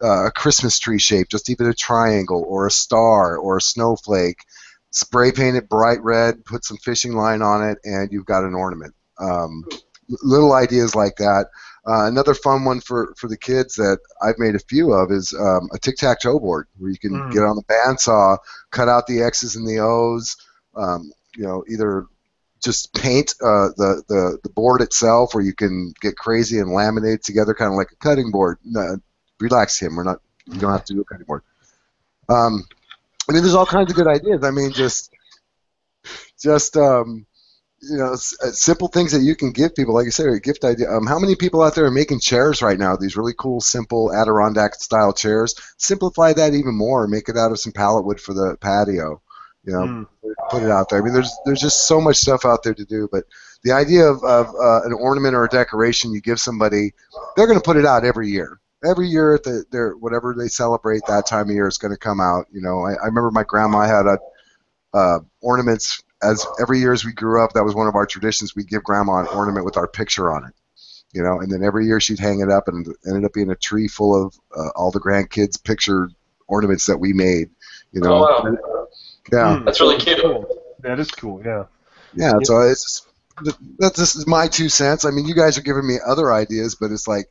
[0.03, 4.45] uh, a Christmas tree shape, just even a triangle or a star or a snowflake.
[4.91, 8.55] Spray paint it bright red, put some fishing line on it, and you've got an
[8.55, 8.95] ornament.
[9.19, 9.65] Um,
[10.23, 11.47] little ideas like that.
[11.87, 15.35] Uh, another fun one for, for the kids that I've made a few of is
[15.39, 17.33] um, a tic-tac-toe board where you can Mm.
[17.33, 18.39] get on the bandsaw,
[18.71, 20.37] cut out the X's and the O's,
[20.77, 22.07] um, you know, either
[22.63, 27.17] just paint uh, the, the the board itself, or you can get crazy and laminate
[27.17, 28.57] it together, kind of like a cutting board.
[28.65, 28.97] No,
[29.39, 29.97] relax, him.
[29.97, 30.21] We're not.
[30.47, 31.43] You don't have to do a cutting board.
[32.31, 32.65] Um,
[33.29, 34.43] I mean, there's all kinds of good ideas.
[34.43, 35.11] I mean, just
[36.41, 37.27] just um,
[37.91, 38.17] you know, uh,
[38.51, 39.95] simple things that you can give people.
[39.95, 40.91] Like I said, a gift idea.
[40.91, 42.97] Um, how many people out there are making chairs right now?
[42.97, 45.55] These really cool, simple Adirondack style chairs.
[45.79, 47.07] Simplify that even more.
[47.07, 49.21] Make it out of some pallet wood for the patio.
[49.65, 50.07] You know, Mm.
[50.51, 50.99] put it out there.
[50.99, 53.09] I mean, there's there's just so much stuff out there to do.
[53.11, 53.25] But
[53.63, 56.93] the idea of, of uh, an ornament or a decoration you give somebody,
[57.37, 58.61] they're going to put it out every year.
[58.85, 61.99] Every year at the their whatever they celebrate that time of year is going to
[61.99, 62.47] come out.
[62.53, 64.19] You know, I, I remember my grandma had a
[64.93, 67.53] uh, ornaments as every year as we grew up.
[67.53, 68.55] That was one of our traditions.
[68.57, 70.55] We'd give grandma an ornament with our picture on it.
[71.13, 73.51] You know, and then every year she'd hang it up, and it ended up being
[73.51, 76.09] a tree full of uh, all the grandkids' picture
[76.49, 77.51] ornaments that we made.
[77.93, 78.89] You know, Oh, wow.
[79.33, 79.57] yeah.
[79.59, 79.65] Mm.
[79.65, 80.21] That's really cute.
[80.21, 80.47] Cool.
[80.81, 81.41] That is cool.
[81.45, 81.65] Yeah.
[82.17, 83.07] Yeah, so it's
[83.79, 85.05] that's this is my two cents.
[85.05, 87.27] I mean, you guys are giving me other ideas, but it's like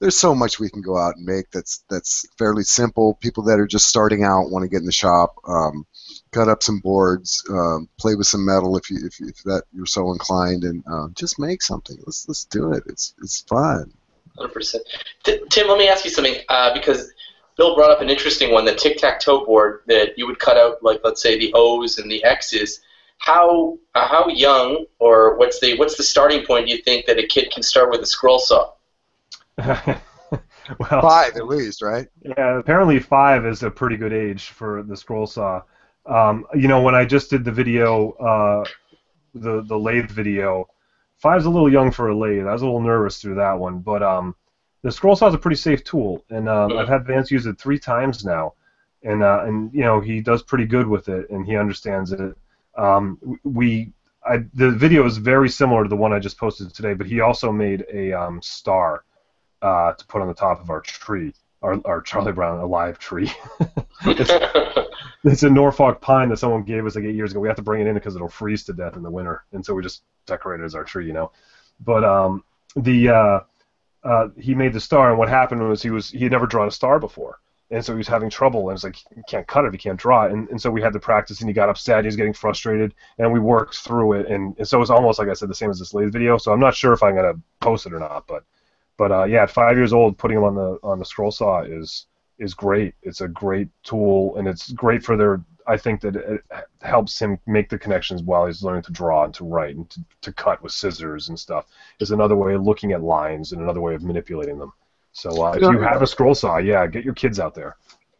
[0.00, 3.14] there's so much we can go out and make that's that's fairly simple.
[3.14, 5.86] People that are just starting out want to get in the shop, um,
[6.32, 9.64] cut up some boards, um, play with some metal if you if, you- if that
[9.72, 11.96] you're so inclined, and uh, just make something.
[12.06, 12.82] Let's let's do it.
[12.86, 13.92] It's it's fun.
[14.36, 14.84] Hundred percent.
[15.24, 17.12] Tim, let me ask you something uh, because
[17.56, 21.00] Bill brought up an interesting one: the tic-tac-toe board that you would cut out, like
[21.04, 22.80] let's say the O's and the X's.
[23.18, 26.66] How uh, how young or what's the what's the starting point?
[26.66, 28.72] Do you think that a kid can start with a scroll saw?
[30.78, 32.08] well, Five at least, right?
[32.22, 35.62] Yeah, apparently five is a pretty good age for the scroll saw.
[36.06, 38.64] Um, you know, when I just did the video, uh,
[39.34, 40.68] the the lathe video,
[41.18, 42.46] five's a little young for a lathe.
[42.46, 44.34] I was a little nervous through that one, but um,
[44.82, 47.58] the scroll saw is a pretty safe tool, and um, I've had Vance use it
[47.58, 48.54] three times now,
[49.02, 52.36] and uh, and you know he does pretty good with it, and he understands it.
[52.76, 53.92] Um, we
[54.24, 57.20] I, the video is very similar to the one I just posted today, but he
[57.20, 59.04] also made a um, star
[59.62, 63.30] uh, to put on the top of our tree, our, our Charlie Brown alive tree.
[64.06, 64.30] it's,
[65.24, 67.40] it's a Norfolk pine that someone gave us like eight years ago.
[67.40, 69.64] We have to bring it in because it'll freeze to death in the winter, and
[69.64, 71.32] so we just decorate it as our tree, you know.
[71.80, 72.44] But um,
[72.76, 73.40] the uh,
[74.02, 76.68] uh, he made the star, and what happened was he was he had never drawn
[76.68, 79.64] a star before, and so he was having trouble, and it's like you can't cut
[79.64, 81.68] it you can't draw it, and, and so we had to practice, and he got
[81.68, 84.90] upset, he was getting frustrated, and we worked through it, and, and so it was
[84.90, 86.38] almost like I said the same as this latest video.
[86.38, 88.44] So I'm not sure if I'm gonna post it or not, but
[89.00, 91.62] but uh, yeah, at five years old, putting them on the on the scroll saw
[91.62, 92.04] is
[92.38, 92.92] is great.
[93.02, 95.42] It's a great tool, and it's great for their.
[95.66, 96.44] I think that it
[96.82, 100.00] helps him make the connections while he's learning to draw and to write and to,
[100.20, 101.64] to cut with scissors and stuff.
[101.98, 104.74] Is another way of looking at lines and another way of manipulating them.
[105.12, 107.76] So uh, if you have a scroll saw, yeah, get your kids out there.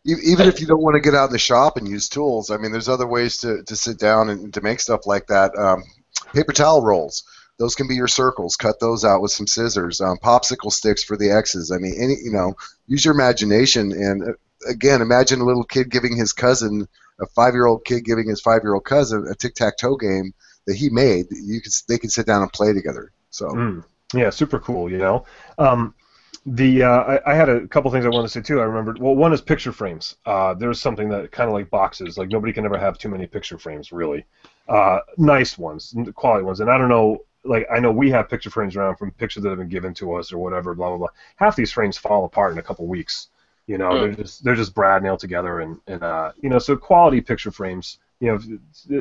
[0.07, 2.57] Even if you don't want to get out in the shop and use tools, I
[2.57, 5.55] mean, there's other ways to, to sit down and to make stuff like that.
[5.59, 5.85] Um,
[6.33, 7.23] paper towel rolls
[7.61, 8.57] those can be your circles.
[8.57, 10.01] Cut those out with some scissors.
[10.01, 11.71] Um, popsicle sticks for the X's.
[11.71, 12.55] I mean, any you know,
[12.87, 13.93] use your imagination.
[13.93, 14.33] And uh,
[14.67, 16.89] again, imagine a little kid giving his cousin,
[17.21, 20.33] a five-year-old kid giving his five-year-old cousin a tic-tac-toe game
[20.67, 21.27] that he made.
[21.31, 23.13] You could they can sit down and play together.
[23.29, 23.85] So mm.
[24.15, 24.91] yeah, super cool.
[24.91, 25.27] You know.
[25.59, 25.95] Um,
[26.47, 28.61] the uh, I, I, had a couple things I wanted to say too.
[28.61, 28.99] I remembered.
[28.99, 30.17] Well, one is picture frames.
[30.25, 32.17] Uh, there's something that kind of like boxes.
[32.17, 34.25] Like nobody can ever have too many picture frames, really.
[34.67, 36.61] Uh, nice ones, quality ones.
[36.61, 39.49] And I don't know like I know we have picture frames around from pictures that
[39.49, 41.09] have been given to us or whatever, blah blah blah.
[41.37, 43.29] Half these frames fall apart in a couple weeks.
[43.67, 44.01] You know, mm.
[44.01, 47.51] they're just they're just brad nailed together, and and uh, you know, so quality picture
[47.51, 48.39] frames, you know,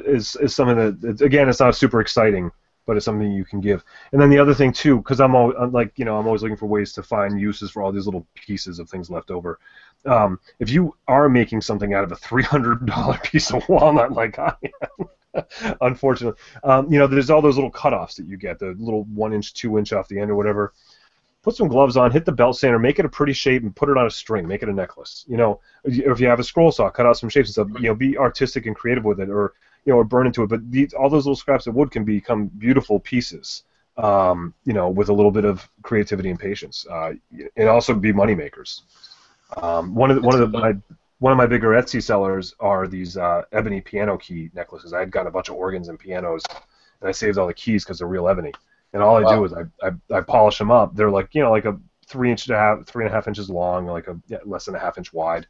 [0.06, 2.52] is is something that again, it's not super exciting,
[2.86, 3.84] but it's something you can give.
[4.12, 6.58] And then the other thing too, because I'm always like you know, I'm always looking
[6.58, 9.60] for ways to find uses for all these little pieces of things left over.
[10.06, 14.56] Um, if you are making something out of a $300 piece of walnut like I
[14.64, 15.10] am,
[15.82, 16.40] unfortunately.
[16.64, 19.54] Um, you know, there's all those little cutoffs that you get, the little one inch,
[19.54, 20.74] two inch off the end or whatever.
[21.42, 23.90] Put some gloves on, hit the belt sander, make it a pretty shape, and put
[23.90, 24.46] it on a string.
[24.46, 25.26] Make it a necklace.
[25.28, 27.82] You know, if you have a scroll saw, cut out some shapes and stuff.
[27.82, 29.54] You know, be artistic and creative with it, or
[29.86, 30.50] you know, or burn into it.
[30.50, 33.64] But these, all those little scraps of wood can become beautiful pieces.
[33.98, 37.14] Um, you know, with a little bit of creativity and patience, uh,
[37.58, 38.84] and also be money makers.
[39.58, 40.74] Um, one of the, one of the my
[41.20, 44.94] one of my bigger Etsy sellers are these uh, ebony piano key necklaces.
[44.94, 46.44] I had gotten a bunch of organs and pianos,
[47.02, 48.54] and I saved all the keys because they're real ebony.
[48.94, 49.36] And all I wow.
[49.36, 50.96] do is I, I, I polish them up.
[50.96, 51.78] They're like you know like a
[52.08, 54.66] three inch and a half, three and a half inches long, like a yeah, less
[54.66, 55.46] than a half inch wide.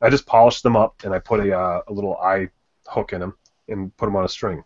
[0.00, 2.48] I just polish them up and I put a uh, a little eye
[2.86, 3.34] hook in them
[3.68, 4.62] and put them on a string,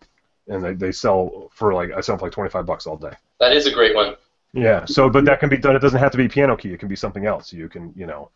[0.47, 2.97] and they, they sell for like I sell them for like twenty five bucks all
[2.97, 3.13] day.
[3.39, 4.15] That is a great one.
[4.53, 4.85] Yeah.
[4.85, 5.75] So, but that can be done.
[5.75, 6.73] It doesn't have to be piano key.
[6.73, 7.53] It can be something else.
[7.53, 8.31] You can, you know,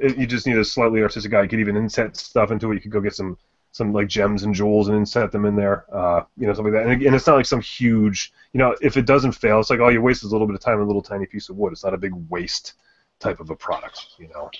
[0.00, 1.42] you just need a slightly artistic guy.
[1.42, 2.76] You could even inset stuff into it.
[2.76, 3.36] You could go get some
[3.72, 5.84] some like gems and jewels and inset them in there.
[5.94, 6.90] Uh, you know, something like that.
[6.90, 8.32] And, and it's not like some huge.
[8.52, 10.54] You know, if it doesn't fail, it's like all you waste is a little bit
[10.54, 11.72] of time and a little tiny piece of wood.
[11.72, 12.74] It's not a big waste
[13.20, 14.06] type of a product.
[14.18, 14.50] You know.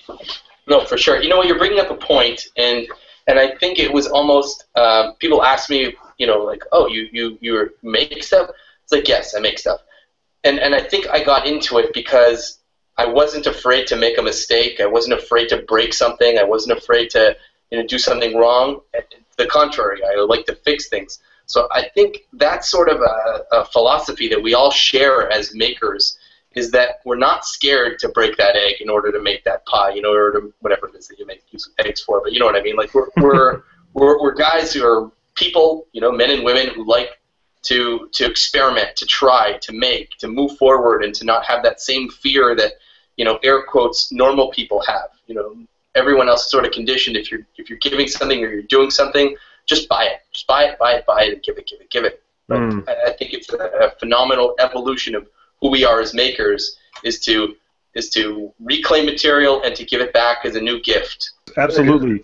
[0.67, 1.21] No, for sure.
[1.21, 1.47] You know what?
[1.47, 2.87] You're bringing up a point, and
[3.27, 7.07] and I think it was almost uh, people ask me, you know, like, oh, you
[7.11, 8.49] you you make stuff.
[8.83, 9.81] It's like yes, I make stuff,
[10.43, 12.58] and and I think I got into it because
[12.99, 14.81] I wasn't afraid to make a mistake.
[14.81, 16.37] I wasn't afraid to break something.
[16.37, 17.35] I wasn't afraid to
[17.71, 18.81] you know do something wrong.
[19.37, 21.19] The contrary, I like to fix things.
[21.45, 26.17] So I think that's sort of a, a philosophy that we all share as makers
[26.55, 29.91] is that we're not scared to break that egg in order to make that pie,
[29.91, 32.21] you know, or to whatever it is that you make use eggs for.
[32.21, 32.75] But you know what I mean?
[32.75, 36.85] Like we're we're we're, we're guys who are people, you know, men and women who
[36.85, 37.11] like
[37.61, 41.79] to to experiment, to try, to make, to move forward, and to not have that
[41.79, 42.73] same fear that
[43.19, 45.09] you know, air quotes, normal people have.
[45.27, 45.57] You know,
[45.93, 47.17] everyone else is sort of conditioned.
[47.17, 50.21] If you're if you're giving something or you're doing something, just buy it.
[50.31, 52.23] Just buy it, buy it, buy it, and give it, give it, give it.
[52.49, 52.87] Mm.
[52.87, 55.27] I, I, think it's a, a phenomenal evolution of
[55.61, 57.55] who we are as makers is to
[57.93, 61.31] is to reclaim material and to give it back as a new gift.
[61.57, 62.23] Absolutely.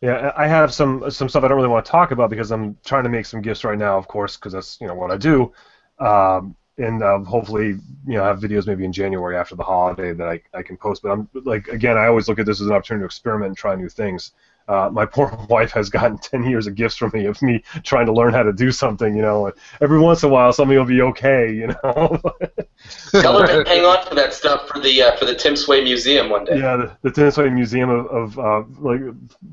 [0.00, 2.76] Yeah, I have some some stuff I don't really want to talk about because I'm
[2.84, 5.16] trying to make some gifts right now, of course, because that's you know what I
[5.16, 5.52] do.
[6.00, 10.28] Um, and uh, hopefully you know have videos maybe in January after the holiday that
[10.28, 11.02] I, I can post.
[11.02, 13.56] But I'm like again, I always look at this as an opportunity to experiment and
[13.56, 14.32] try new things.
[14.68, 18.06] Uh, my poor wife has gotten 10 years of gifts from me of me trying
[18.06, 19.50] to learn how to do something, you know.
[19.80, 22.20] Every once in a while, something will be okay, you know.
[23.10, 25.82] Tell her to hang on to that stuff for the uh, for the Tim Sway
[25.82, 26.58] Museum one day.
[26.58, 29.00] Yeah, the, the Tim Sway Museum of, of uh, like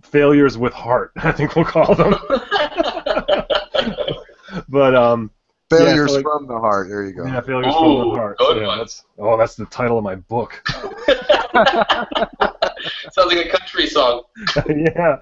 [0.03, 2.15] failures with heart, I think we'll call them.
[4.67, 5.31] but um,
[5.69, 6.89] Failures yeah, like, from the heart.
[6.89, 7.25] There you go.
[7.25, 8.37] Yeah, failures Ooh, from the heart.
[8.39, 10.61] Yeah, that's oh, that's the title of my book.
[13.11, 14.23] Sounds like a country song.
[14.69, 15.17] yeah.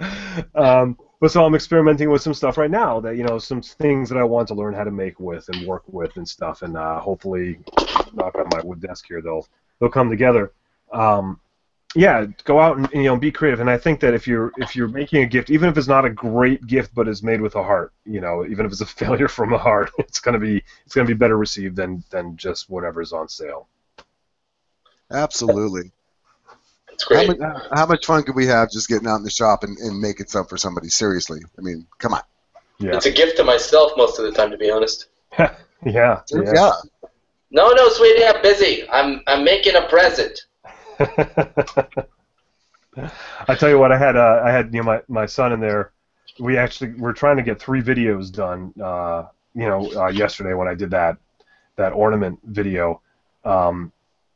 [0.55, 4.09] Um, but so I'm experimenting with some stuff right now that you know some things
[4.09, 6.75] that I want to learn how to make with and work with and stuff, and
[6.75, 7.59] uh, hopefully,
[8.13, 9.47] knock on my wood desk here, they'll
[9.79, 10.51] they'll come together.
[10.91, 11.39] Um,
[11.95, 13.59] yeah, go out and you know be creative.
[13.59, 16.05] And I think that if you're if you're making a gift, even if it's not
[16.05, 18.85] a great gift, but is made with a heart, you know, even if it's a
[19.03, 22.69] failure from the heart, it's gonna be it's gonna be better received than than just
[22.69, 23.67] whatever's on sale.
[25.11, 25.91] Absolutely.
[26.91, 27.27] It's great.
[27.41, 29.77] How much, how much fun could we have just getting out in the shop and,
[29.79, 30.89] and making something for somebody?
[30.89, 32.21] Seriously, I mean, come on.
[32.79, 35.07] Yeah, It's a gift to myself most of the time, to be honest.
[35.39, 36.21] yeah, yeah.
[36.31, 36.71] yeah.
[37.51, 38.89] No, no, sweetie, I'm busy.
[38.89, 40.39] I'm I'm making a present.
[43.47, 45.59] I tell you what, I had uh, I had you know my, my son in
[45.59, 45.91] there.
[46.39, 48.73] We actually we're trying to get three videos done.
[48.81, 49.25] Uh,
[49.55, 51.17] you know, uh, yesterday when I did that
[51.75, 53.01] that ornament video,
[53.45, 53.91] um,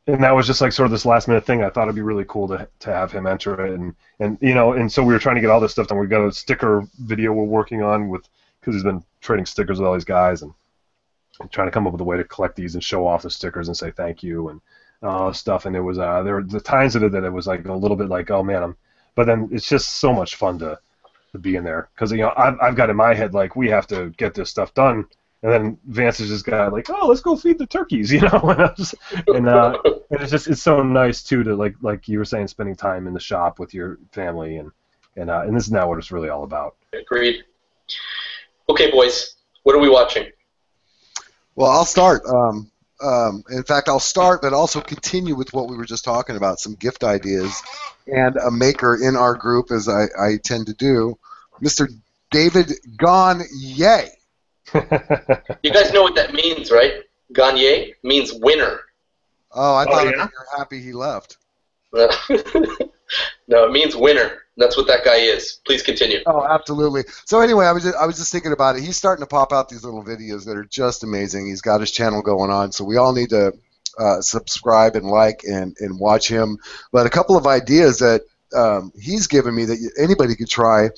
[0.06, 1.62] and that was just like sort of this last minute thing.
[1.62, 4.54] I thought it'd be really cool to to have him enter it, and and you
[4.54, 5.98] know, and so we were trying to get all this stuff done.
[5.98, 8.28] We've got a sticker video we're working on with
[8.60, 10.52] because he's been trading stickers with all these guys and,
[11.40, 13.30] and trying to come up with a way to collect these and show off the
[13.30, 14.60] stickers and say thank you and
[15.02, 17.46] uh, stuff, and it was uh, there were the times of it that it was
[17.46, 18.76] like a little bit like, oh man, I'm,
[19.14, 20.78] but then it's just so much fun to,
[21.32, 23.68] to be in there because you know I've, I've got in my head like we
[23.68, 25.06] have to get this stuff done,
[25.42, 28.40] and then Vance is just got like, oh, let's go feed the turkeys, you know,
[28.42, 28.94] and, I was,
[29.28, 32.48] and, uh, and it's just it's so nice too to like like you were saying,
[32.48, 34.70] spending time in the shop with your family and
[35.16, 36.76] and uh, and this is now what it's really all about.
[36.92, 37.44] Agreed.
[38.68, 40.26] Okay, boys, what are we watching?
[41.54, 42.22] Well, I'll start.
[42.26, 42.70] Um,
[43.00, 46.58] um, in fact, I'll start, but also continue with what we were just talking about
[46.60, 47.62] some gift ideas
[48.06, 51.18] and a maker in our group, as I, I tend to do,
[51.62, 51.88] Mr.
[52.30, 53.44] David Gagne.
[55.62, 57.02] You guys know what that means, right?
[57.32, 58.80] Gagne means winner.
[59.52, 60.10] Oh, I Oh, thought yeah?
[60.12, 61.38] you were happy he left.
[61.92, 64.42] no, it means winner.
[64.58, 65.60] That's what that guy is.
[65.64, 66.18] Please continue.
[66.26, 67.04] Oh, absolutely.
[67.24, 68.82] So anyway, I was just, I was just thinking about it.
[68.82, 71.46] He's starting to pop out these little videos that are just amazing.
[71.46, 73.52] He's got his channel going on, so we all need to
[73.98, 76.58] uh, subscribe and like and, and watch him.
[76.92, 78.22] But a couple of ideas that
[78.54, 80.90] um, he's given me that anybody could try,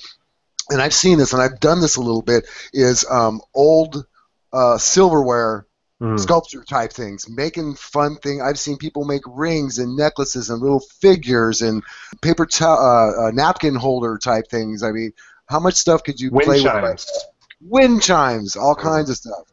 [0.69, 4.05] and I've seen this and I've done this a little bit, is um, old
[4.51, 5.67] uh, silverware
[6.01, 6.19] Mm.
[6.19, 8.41] sculpture type things, making fun thing.
[8.41, 11.83] I've seen people make rings and necklaces and little figures and
[12.21, 14.81] paper to- uh, uh, napkin holder type things.
[14.81, 15.13] I mean,
[15.45, 17.05] how much stuff could you Wind play chimes.
[17.61, 17.69] with?
[17.69, 19.43] Wind chimes, all kinds of stuff.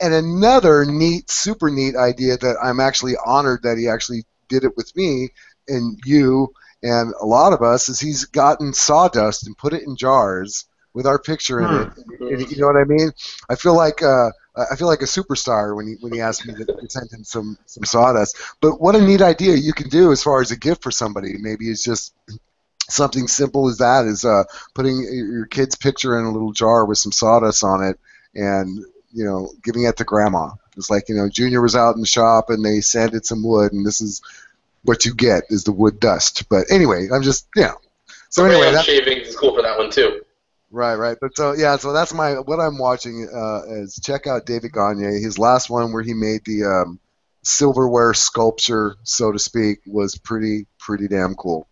[0.00, 4.76] And another neat, super neat idea that I'm actually honored that he actually did it
[4.76, 5.30] with me
[5.66, 6.52] and you
[6.82, 11.06] and a lot of us is he's gotten sawdust and put it in jars with
[11.06, 11.92] our picture in it.
[12.20, 13.10] And you know what I mean?
[13.50, 16.54] I feel like uh, I feel like a superstar when he when he asked me
[16.54, 18.36] to, to send him some some sawdust.
[18.60, 21.34] But what a neat idea you can do as far as a gift for somebody.
[21.38, 22.14] Maybe it's just
[22.88, 24.44] something simple as that is uh,
[24.74, 27.98] putting your kid's picture in a little jar with some sawdust on it
[28.34, 28.78] and
[29.12, 30.50] you know giving it to grandma.
[30.76, 33.72] It's like you know Junior was out in the shop and they sanded some wood
[33.72, 34.22] and this is
[34.84, 36.48] what you get is the wood dust.
[36.48, 37.76] But anyway, I'm just you know.
[38.30, 40.22] So anyway, that's shavings is cool for that one too.
[40.70, 41.16] Right, right.
[41.20, 45.20] But so yeah, so that's my what I'm watching uh, is check out David Gagne.
[45.20, 46.98] His last one where he made the um,
[47.42, 51.68] silverware sculpture, so to speak, was pretty pretty damn cool.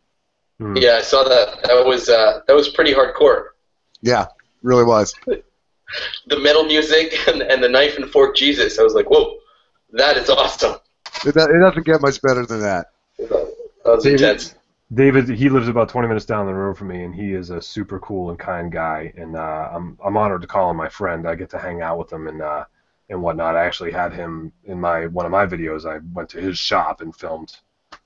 [0.60, 0.80] Mm.
[0.80, 1.64] Yeah, I saw that.
[1.64, 3.48] That was uh, that was pretty hardcore.
[4.00, 4.26] Yeah,
[4.62, 5.14] really was.
[6.26, 8.78] The metal music and, and the knife and fork Jesus.
[8.78, 9.36] I was like, whoa,
[9.92, 10.76] that is awesome.
[11.24, 12.86] It, it doesn't get much better than that.
[13.18, 14.54] That was David- intense.
[14.92, 17.62] David, he lives about 20 minutes down the road from me, and he is a
[17.62, 19.12] super cool and kind guy.
[19.16, 21.26] And uh, I'm I'm honored to call him my friend.
[21.26, 22.64] I get to hang out with him and uh,
[23.08, 23.56] and whatnot.
[23.56, 25.88] I actually had him in my one of my videos.
[25.90, 27.56] I went to his shop and filmed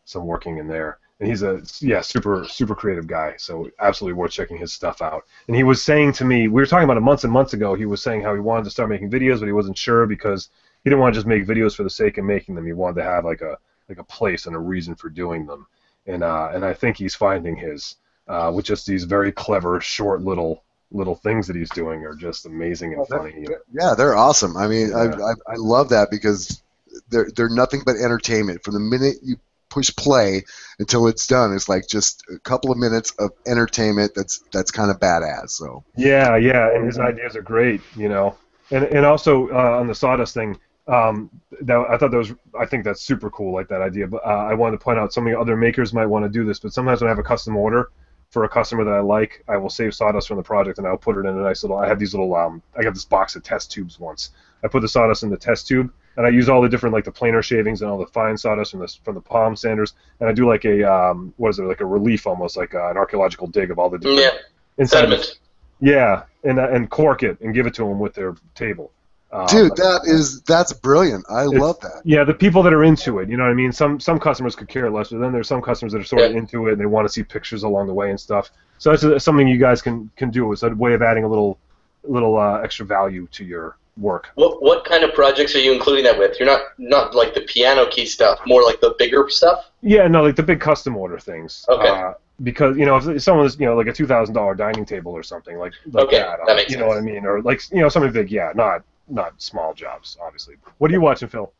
[0.04, 0.98] some working in there.
[1.18, 3.34] And he's a yeah super super creative guy.
[3.38, 5.24] So absolutely worth checking his stuff out.
[5.48, 7.74] And he was saying to me, we were talking about it months and months ago.
[7.74, 10.48] He was saying how he wanted to start making videos, but he wasn't sure because
[10.84, 12.66] he didn't want to just make videos for the sake of making them.
[12.66, 13.58] He wanted to have like a
[13.88, 15.66] like a place and a reason for doing them
[16.08, 17.96] and uh, and I think he's finding his
[18.26, 22.46] uh, with just these very clever, short little little things that he's doing are just
[22.46, 23.46] amazing and funny.
[23.72, 24.56] Yeah, they're awesome.
[24.56, 25.16] I mean, I, Yeah.
[25.16, 26.62] I I love that because
[27.10, 28.64] they're they're nothing but entertainment.
[28.64, 29.36] From the minute you
[29.68, 30.44] push play
[30.78, 34.12] until it's done, it's like just a couple of minutes of entertainment.
[34.14, 35.50] That's that's kind of badass.
[35.50, 35.84] So.
[35.96, 38.36] Yeah, yeah, and his ideas are great, you know,
[38.70, 40.58] and and also uh, on the sawdust thing.
[40.88, 41.30] Um,
[41.62, 44.06] that I thought that was I think that's super cool, like that idea.
[44.06, 46.28] But uh, I wanted to point out some of the other makers might want to
[46.30, 47.90] do this, but sometimes when I have a custom order
[48.30, 50.96] for a customer that I like, I will save sawdust from the project and I'll
[50.98, 51.78] put it in a nice little.
[51.78, 52.34] I have these little.
[52.34, 54.30] Um, I got this box of test tubes once.
[54.64, 57.04] I put the sawdust in the test tube, and I use all the different like
[57.04, 60.28] the planer shavings and all the fine sawdust from the from the palm sanders, and
[60.28, 62.96] I do like a um, what is it like a relief almost like uh, an
[62.96, 64.30] archaeological dig of all the different Yeah,
[64.78, 65.38] inside sediment.
[65.80, 68.90] yeah, and uh, and cork it and give it to them with their table.
[69.30, 71.26] Um, Dude, that is that's brilliant.
[71.28, 72.00] I love that.
[72.04, 73.72] yeah, the people that are into it, you know what I mean.
[73.72, 76.34] Some some customers could care less, but then there's some customers that are sort of
[76.34, 78.50] into it and they want to see pictures along the way and stuff.
[78.78, 80.50] So that's uh, something you guys can can do.
[80.52, 81.58] It's a way of adding a little
[82.04, 84.28] little uh, extra value to your work.
[84.36, 86.38] What what kind of projects are you including that with?
[86.40, 89.70] You're not not like the piano key stuff, more like the bigger stuff.
[89.82, 91.66] Yeah, no, like the big custom order things.
[91.68, 91.88] Okay.
[91.88, 95.12] Uh, because you know, if someone's you know like a two thousand dollar dining table
[95.12, 97.42] or something like, like Okay, that, that uh, makes you know what I mean, or
[97.42, 98.30] like you know something big.
[98.30, 100.56] Yeah, not not small jobs, obviously.
[100.78, 101.52] What are you watching, Phil?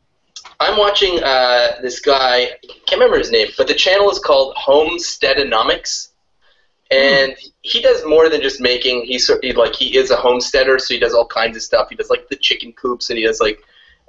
[0.59, 2.51] I'm watching uh, this guy.
[2.85, 6.09] Can't remember his name, but the channel is called Homesteadonomics,
[6.91, 9.03] and he does more than just making.
[9.05, 11.89] He's he, like he is a homesteader, so he does all kinds of stuff.
[11.89, 13.61] He does like the chicken coops, and he does like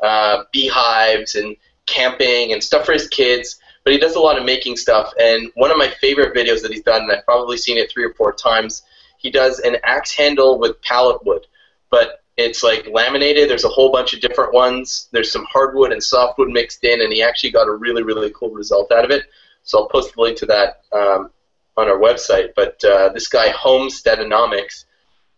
[0.02, 3.60] uh, beehives and camping and stuff for his kids.
[3.82, 5.12] But he does a lot of making stuff.
[5.18, 8.04] And one of my favorite videos that he's done, and I've probably seen it three
[8.04, 8.82] or four times,
[9.16, 11.46] he does an axe handle with pallet wood,
[11.90, 13.48] but it's like laminated.
[13.48, 15.08] There's a whole bunch of different ones.
[15.12, 18.50] There's some hardwood and softwood mixed in, and he actually got a really, really cool
[18.50, 19.24] result out of it.
[19.62, 21.30] So I'll post the link to that um,
[21.76, 22.54] on our website.
[22.56, 24.84] But uh, this guy, Homesteadonomics,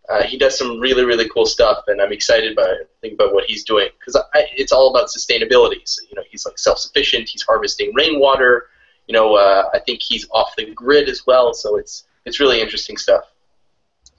[0.09, 3.44] uh, he does some really, really cool stuff, and I'm excited by think about what
[3.44, 4.20] he's doing because
[4.57, 5.80] it's all about sustainability.
[5.84, 7.28] So, you know, he's like self-sufficient.
[7.28, 8.68] He's harvesting rainwater.
[9.07, 11.55] You know, uh, I think he's off the grid as well.
[11.55, 13.24] So it's it's really interesting stuff.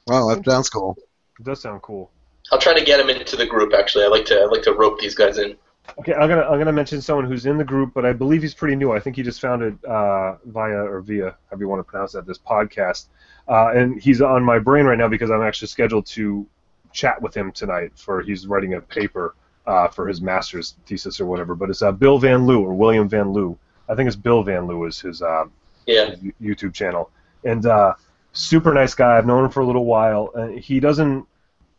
[0.08, 0.98] Wow, that sounds cool.
[1.40, 2.12] It does sound cool.
[2.52, 3.74] I'll try to get him into the group.
[3.74, 5.56] Actually, I like to I like to rope these guys in.
[6.00, 8.54] Okay, I'm gonna I'm gonna mention someone who's in the group, but I believe he's
[8.54, 8.92] pretty new.
[8.92, 12.14] I think he just found it uh, via or via, however you want to pronounce
[12.14, 13.08] that, this podcast.
[13.48, 16.48] Uh, and he's on my brain right now because I'm actually scheduled to
[16.94, 19.36] chat with him tonight for he's writing a paper
[19.68, 21.54] uh, for his master's thesis or whatever.
[21.56, 23.58] But it's uh, Bill Van Loo or William Van Loo.
[23.90, 25.46] I think it's Bill Van Loo is his, uh,
[25.86, 26.12] Yeah.
[26.12, 27.10] his YouTube channel,
[27.44, 27.96] and uh,
[28.32, 29.18] super nice guy.
[29.18, 30.32] I've known him for a little while.
[30.36, 31.26] and he doesn't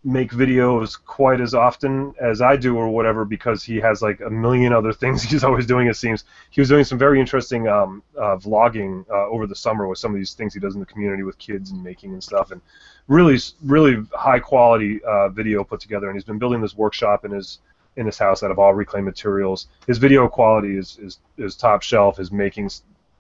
[0.04, 4.28] make videos quite as often as I do or whatever because he has like a
[4.28, 6.24] million other things he's always doing it seems.
[6.50, 10.12] He was doing some very interesting um, uh, vlogging uh, over the summer with some
[10.12, 12.60] of these things he does in the community with kids and making and stuff and
[13.08, 17.30] really really high quality uh, video put together and he's been building this workshop in
[17.30, 17.60] his
[17.96, 19.68] in his house out of all reclaimed materials.
[19.86, 22.18] His video quality is is, is top shelf.
[22.18, 22.68] His making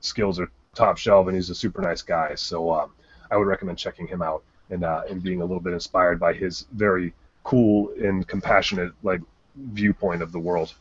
[0.00, 2.34] skills are top shelf and he's a super nice guy.
[2.34, 2.92] So um,
[3.30, 6.32] I would recommend checking him out and uh, and being a little bit inspired by
[6.32, 7.12] his very
[7.42, 9.20] cool and compassionate like
[9.56, 10.74] viewpoint of the world.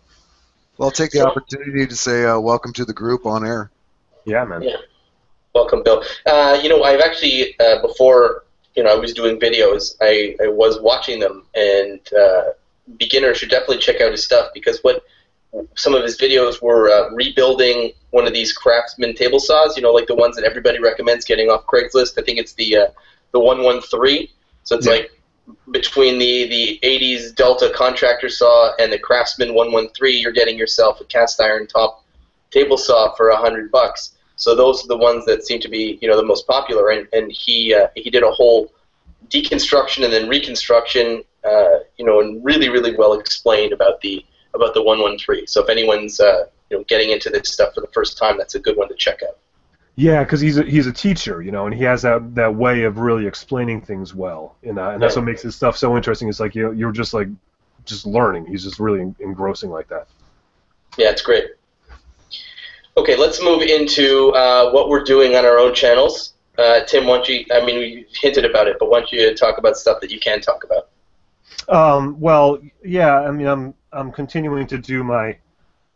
[0.78, 3.70] Well, I'll take the So- opportunity to say uh, welcome to the group on air.
[4.26, 4.64] Yeah, man.
[4.64, 4.78] Yeah.
[5.54, 6.04] Welcome, Bill.
[6.26, 8.44] Uh, you know, I've actually uh, before
[8.76, 12.44] you know I was doing videos, I, I was watching them, and uh,
[12.98, 15.04] beginners should definitely check out his stuff because what
[15.76, 19.78] some of his videos were uh, rebuilding one of these craftsman table saws.
[19.78, 22.18] You know, like the ones that everybody recommends getting off Craigslist.
[22.18, 22.88] I think it's the uh,
[23.34, 24.32] the one one three.
[24.64, 24.94] So it's Yeah.
[24.94, 25.12] like
[25.72, 31.06] between the the 80s Delta contractor saw and the Craftsman 113, you're getting yourself a
[31.06, 32.04] cast iron top
[32.52, 34.12] table saw for a hundred bucks.
[34.36, 36.90] So those are the ones that seem to be, you know, the most popular.
[36.92, 38.72] And, and he uh, he did a whole
[39.30, 44.74] deconstruction and then reconstruction, uh, you know, and really really well explained about the about
[44.74, 45.48] the 113.
[45.48, 48.56] So if anyone's uh, you know getting into this stuff for the first time, that's
[48.56, 49.38] a good one to check out.
[49.96, 52.84] Yeah, because he's a, he's a teacher, you know, and he has that, that way
[52.84, 56.30] of really explaining things well, and uh, and that's what makes his stuff so interesting.
[56.30, 57.28] It's like you know, you're just like
[57.86, 58.48] just learning.
[58.48, 60.08] He's just really engrossing like that.
[60.98, 61.46] Yeah, it's great.
[62.98, 66.34] Okay, let's move into uh, what we're doing on our own channels.
[66.58, 67.46] Uh, Tim, why don't you?
[67.52, 70.20] I mean, we hinted about it, but why don't you talk about stuff that you
[70.20, 70.90] can talk about?
[71.70, 75.38] Um, well, yeah, I mean, I'm I'm continuing to do my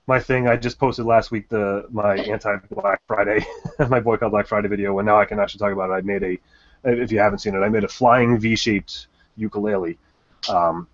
[0.08, 0.47] my thing.
[0.47, 3.45] I just posted last week the my anti Black Friday,
[3.89, 5.93] my boycott Black Friday video, and now I can actually talk about it.
[5.93, 6.38] I made a,
[6.86, 9.97] if you haven't seen it, I made a flying V-shaped ukulele,
[10.49, 10.88] um,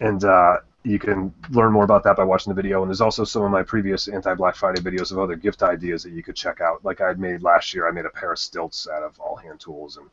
[0.00, 2.82] and uh, you can learn more about that by watching the video.
[2.82, 6.02] And there's also some of my previous anti Black Friday videos of other gift ideas
[6.02, 6.84] that you could check out.
[6.84, 9.36] Like I had made last year, I made a pair of stilts out of all
[9.36, 10.08] hand tools and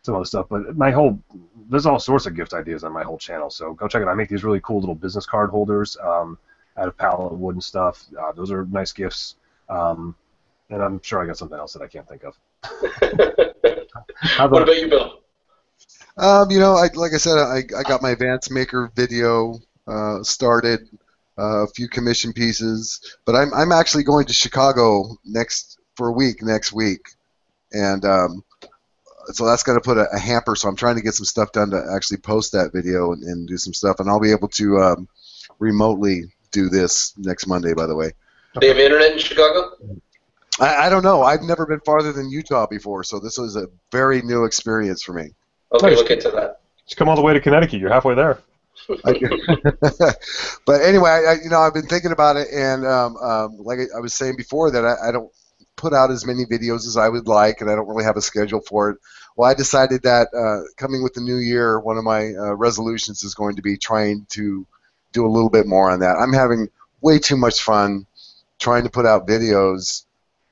[0.00, 0.46] some other stuff.
[0.48, 1.18] But my whole
[1.68, 4.08] there's all sorts of gift ideas on my whole channel, so go check it.
[4.08, 4.12] out.
[4.12, 6.38] I make these really cool little business card holders um,
[6.76, 8.04] out of pallet wood and stuff.
[8.18, 9.36] Uh, those are nice gifts.
[9.68, 10.14] Um,
[10.70, 12.36] and I'm sure I got something else that I can't think of.
[14.16, 15.18] How what about, about you, Bill?
[16.16, 20.22] Um, you know, I, like I said, I, I got my Advanced Maker video uh,
[20.22, 20.88] started,
[21.38, 26.12] uh, a few commission pieces, but I'm, I'm actually going to Chicago next for a
[26.12, 27.00] week next week,
[27.72, 28.44] and um,
[29.26, 30.54] so that's going to put a, a hamper.
[30.56, 33.48] So I'm trying to get some stuff done to actually post that video and, and
[33.48, 35.08] do some stuff, and I'll be able to um,
[35.58, 37.74] remotely do this next Monday.
[37.74, 38.12] By the way,
[38.60, 39.72] They have internet in Chicago.
[40.60, 41.22] I, I don't know.
[41.22, 45.12] I've never been farther than Utah before, so this was a very new experience for
[45.12, 45.30] me.
[45.72, 45.96] Okay, Nice.
[45.96, 46.60] look into that.
[46.86, 47.80] just come all the way to Connecticut.
[47.80, 48.38] You're halfway there.
[50.66, 54.00] but anyway, I, you know, I've been thinking about it, and um, um, like I
[54.00, 55.30] was saying before, that I, I, don't
[55.76, 58.20] put out as many videos as I would like, and I don't really have a
[58.20, 58.98] schedule for it.
[59.36, 63.22] Well, I decided that uh, coming with the new year, one of my uh, resolutions
[63.24, 64.66] is going to be trying to
[65.12, 66.16] do a little bit more on that.
[66.16, 66.68] I'm having
[67.00, 68.06] way too much fun
[68.58, 70.04] trying to put out videos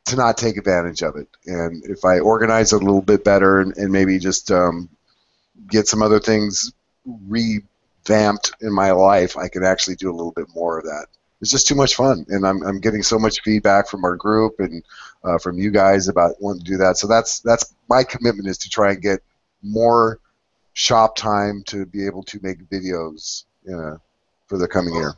[0.07, 1.29] to not take advantage of it.
[1.47, 4.89] And if I organize it a little bit better and, and maybe just um,
[5.69, 6.73] get some other things
[7.05, 11.07] revamped in my life, I can actually do a little bit more of that.
[11.41, 14.57] It's just too much fun, and I'm, I'm getting so much feedback from our group
[14.59, 14.85] and
[15.25, 16.99] uh, from you guys about wanting to do that.
[16.99, 19.21] So that's that's my commitment is to try and get
[19.63, 20.19] more
[20.75, 23.97] shop time to be able to make videos uh,
[24.51, 25.15] for the coming year.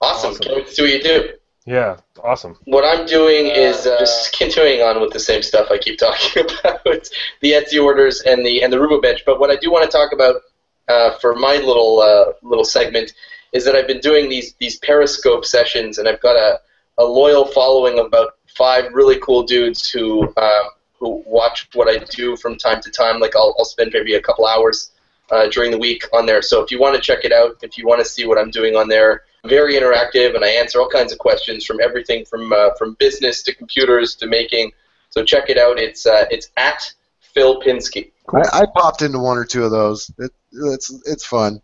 [0.00, 0.32] Awesome.
[0.32, 0.42] awesome.
[0.42, 1.28] Can't wait to see what you do.
[1.64, 2.58] Yeah, awesome.
[2.64, 6.42] What I'm doing is uh, just continuing on with the same stuff I keep talking
[6.42, 7.08] about,
[7.40, 9.22] the Etsy orders and the and the Roubo bench.
[9.24, 10.42] But what I do want to talk about
[10.88, 13.14] uh, for my little uh, little segment
[13.52, 16.58] is that I've been doing these these Periscope sessions, and I've got a,
[16.98, 20.64] a loyal following of about five really cool dudes who um,
[20.98, 23.20] who watch what I do from time to time.
[23.20, 24.90] Like I'll, I'll spend maybe a couple hours
[25.30, 26.42] uh, during the week on there.
[26.42, 28.50] So if you want to check it out, if you want to see what I'm
[28.50, 32.52] doing on there very interactive, and I answer all kinds of questions from everything from
[32.52, 34.72] uh, from business to computers to making.
[35.10, 35.78] So check it out.
[35.78, 38.12] It's uh, it's at Phil Pinsky.
[38.32, 40.10] I, I, popped into one or two of those.
[40.18, 41.60] It, it's it's fun.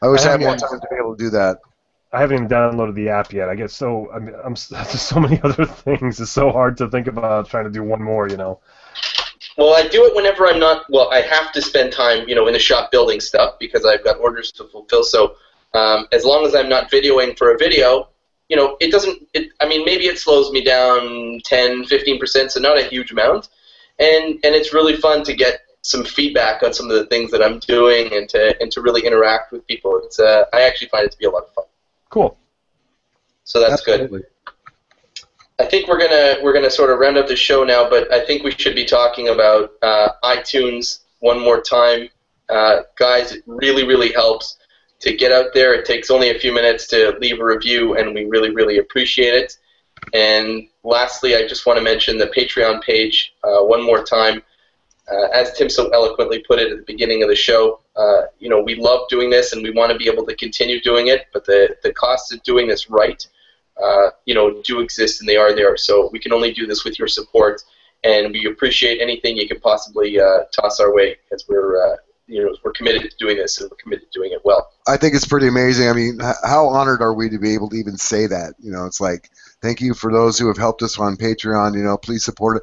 [0.00, 1.58] I wish I, I had more time to be able to do that.
[2.14, 3.48] I haven't even downloaded the app yet.
[3.48, 6.18] I get so I mean, I'm there's so many other things.
[6.18, 8.28] It's so hard to think about trying to do one more.
[8.28, 8.60] You know.
[9.56, 10.84] Well, I do it whenever I'm not.
[10.88, 14.02] Well, I have to spend time, you know, in the shop building stuff because I've
[14.02, 15.04] got orders to fulfill.
[15.04, 15.36] So
[15.74, 18.08] um, as long as I'm not videoing for a video,
[18.48, 19.26] you know, it doesn't.
[19.34, 23.10] It, I mean, maybe it slows me down 10, 15 percent, so not a huge
[23.10, 23.48] amount,
[23.98, 27.42] and and it's really fun to get some feedback on some of the things that
[27.42, 30.00] I'm doing and to and to really interact with people.
[30.04, 31.64] It's uh, I actually find it to be a lot of fun.
[32.10, 32.36] Cool.
[33.44, 34.20] So that's Absolutely.
[34.20, 34.28] good.
[35.58, 38.24] I think we're gonna we're gonna sort of round up the show now, but I
[38.24, 42.08] think we should be talking about uh, iTunes one more time,
[42.48, 43.32] uh, guys.
[43.32, 44.56] It really really helps
[45.02, 45.74] to get out there.
[45.74, 49.34] It takes only a few minutes to leave a review, and we really, really appreciate
[49.34, 49.56] it.
[50.14, 54.42] And lastly, I just want to mention the Patreon page uh, one more time.
[55.10, 58.48] Uh, as Tim so eloquently put it at the beginning of the show, uh, you
[58.48, 61.26] know, we love doing this and we want to be able to continue doing it,
[61.32, 63.26] but the, the costs of doing this right,
[63.82, 65.76] uh, you know, do exist and they are there.
[65.76, 67.62] So we can only do this with your support,
[68.04, 71.96] and we appreciate anything you can possibly uh, toss our way as we're uh,
[72.26, 74.70] you know we're committed to doing this and we're committed to doing it well.
[74.86, 75.88] I think it's pretty amazing.
[75.88, 78.54] I mean, how honored are we to be able to even say that?
[78.58, 81.74] You know, it's like thank you for those who have helped us on Patreon.
[81.74, 82.62] You know, please support it.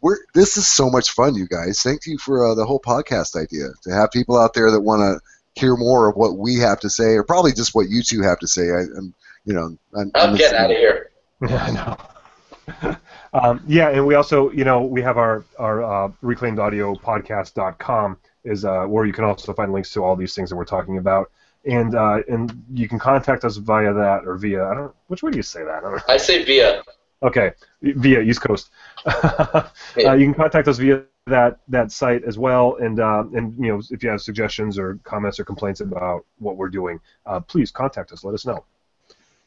[0.00, 1.80] We're this is so much fun, you guys.
[1.80, 5.00] Thank you for uh, the whole podcast idea to have people out there that want
[5.00, 8.22] to hear more of what we have to say, or probably just what you two
[8.22, 8.70] have to say.
[8.70, 9.14] I, am
[9.46, 11.10] you know, I'm, I'm, I'm getting out of here.
[11.42, 12.96] Yeah, I know.
[13.34, 18.84] um, yeah, and we also, you know, we have our our uh, reclaimedaudiopodcast.com is uh,
[18.86, 21.30] where you can also find links to all these things that we're talking about.
[21.66, 25.30] And uh, and you can contact us via that or via I don't which way
[25.30, 25.84] do you say that?
[25.84, 26.82] I, I say via.
[27.22, 28.70] Okay, via East Coast.
[29.06, 29.62] uh,
[29.94, 33.82] you can contact us via that that site as well, and uh, and you know
[33.90, 38.12] if you have suggestions or comments or complaints about what we're doing, uh, please contact
[38.12, 38.24] us.
[38.24, 38.64] Let us know.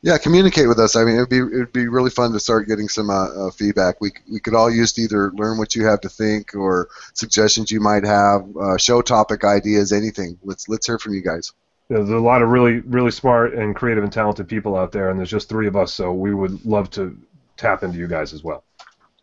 [0.01, 0.95] Yeah, communicate with us.
[0.95, 3.47] I mean, it would be it would be really fun to start getting some uh,
[3.47, 3.99] uh, feedback.
[3.99, 7.69] We we could all use to either learn what you have to think or suggestions
[7.69, 10.39] you might have, uh, show topic ideas, anything.
[10.43, 11.51] Let's let's hear from you guys.
[11.89, 15.09] Yeah, there's a lot of really really smart and creative and talented people out there,
[15.09, 17.17] and there's just three of us, so we would love to
[17.57, 18.63] tap into you guys as well.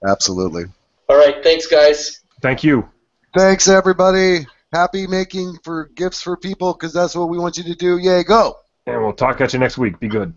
[0.06, 0.64] Absolutely.
[1.08, 2.20] All right, thanks, guys.
[2.42, 2.86] Thank you.
[3.34, 4.46] Thanks, everybody.
[4.72, 7.96] Happy making for gifts for people because that's what we want you to do.
[7.96, 8.58] Yay, go.
[8.86, 9.98] And we'll talk at you next week.
[9.98, 10.34] Be good.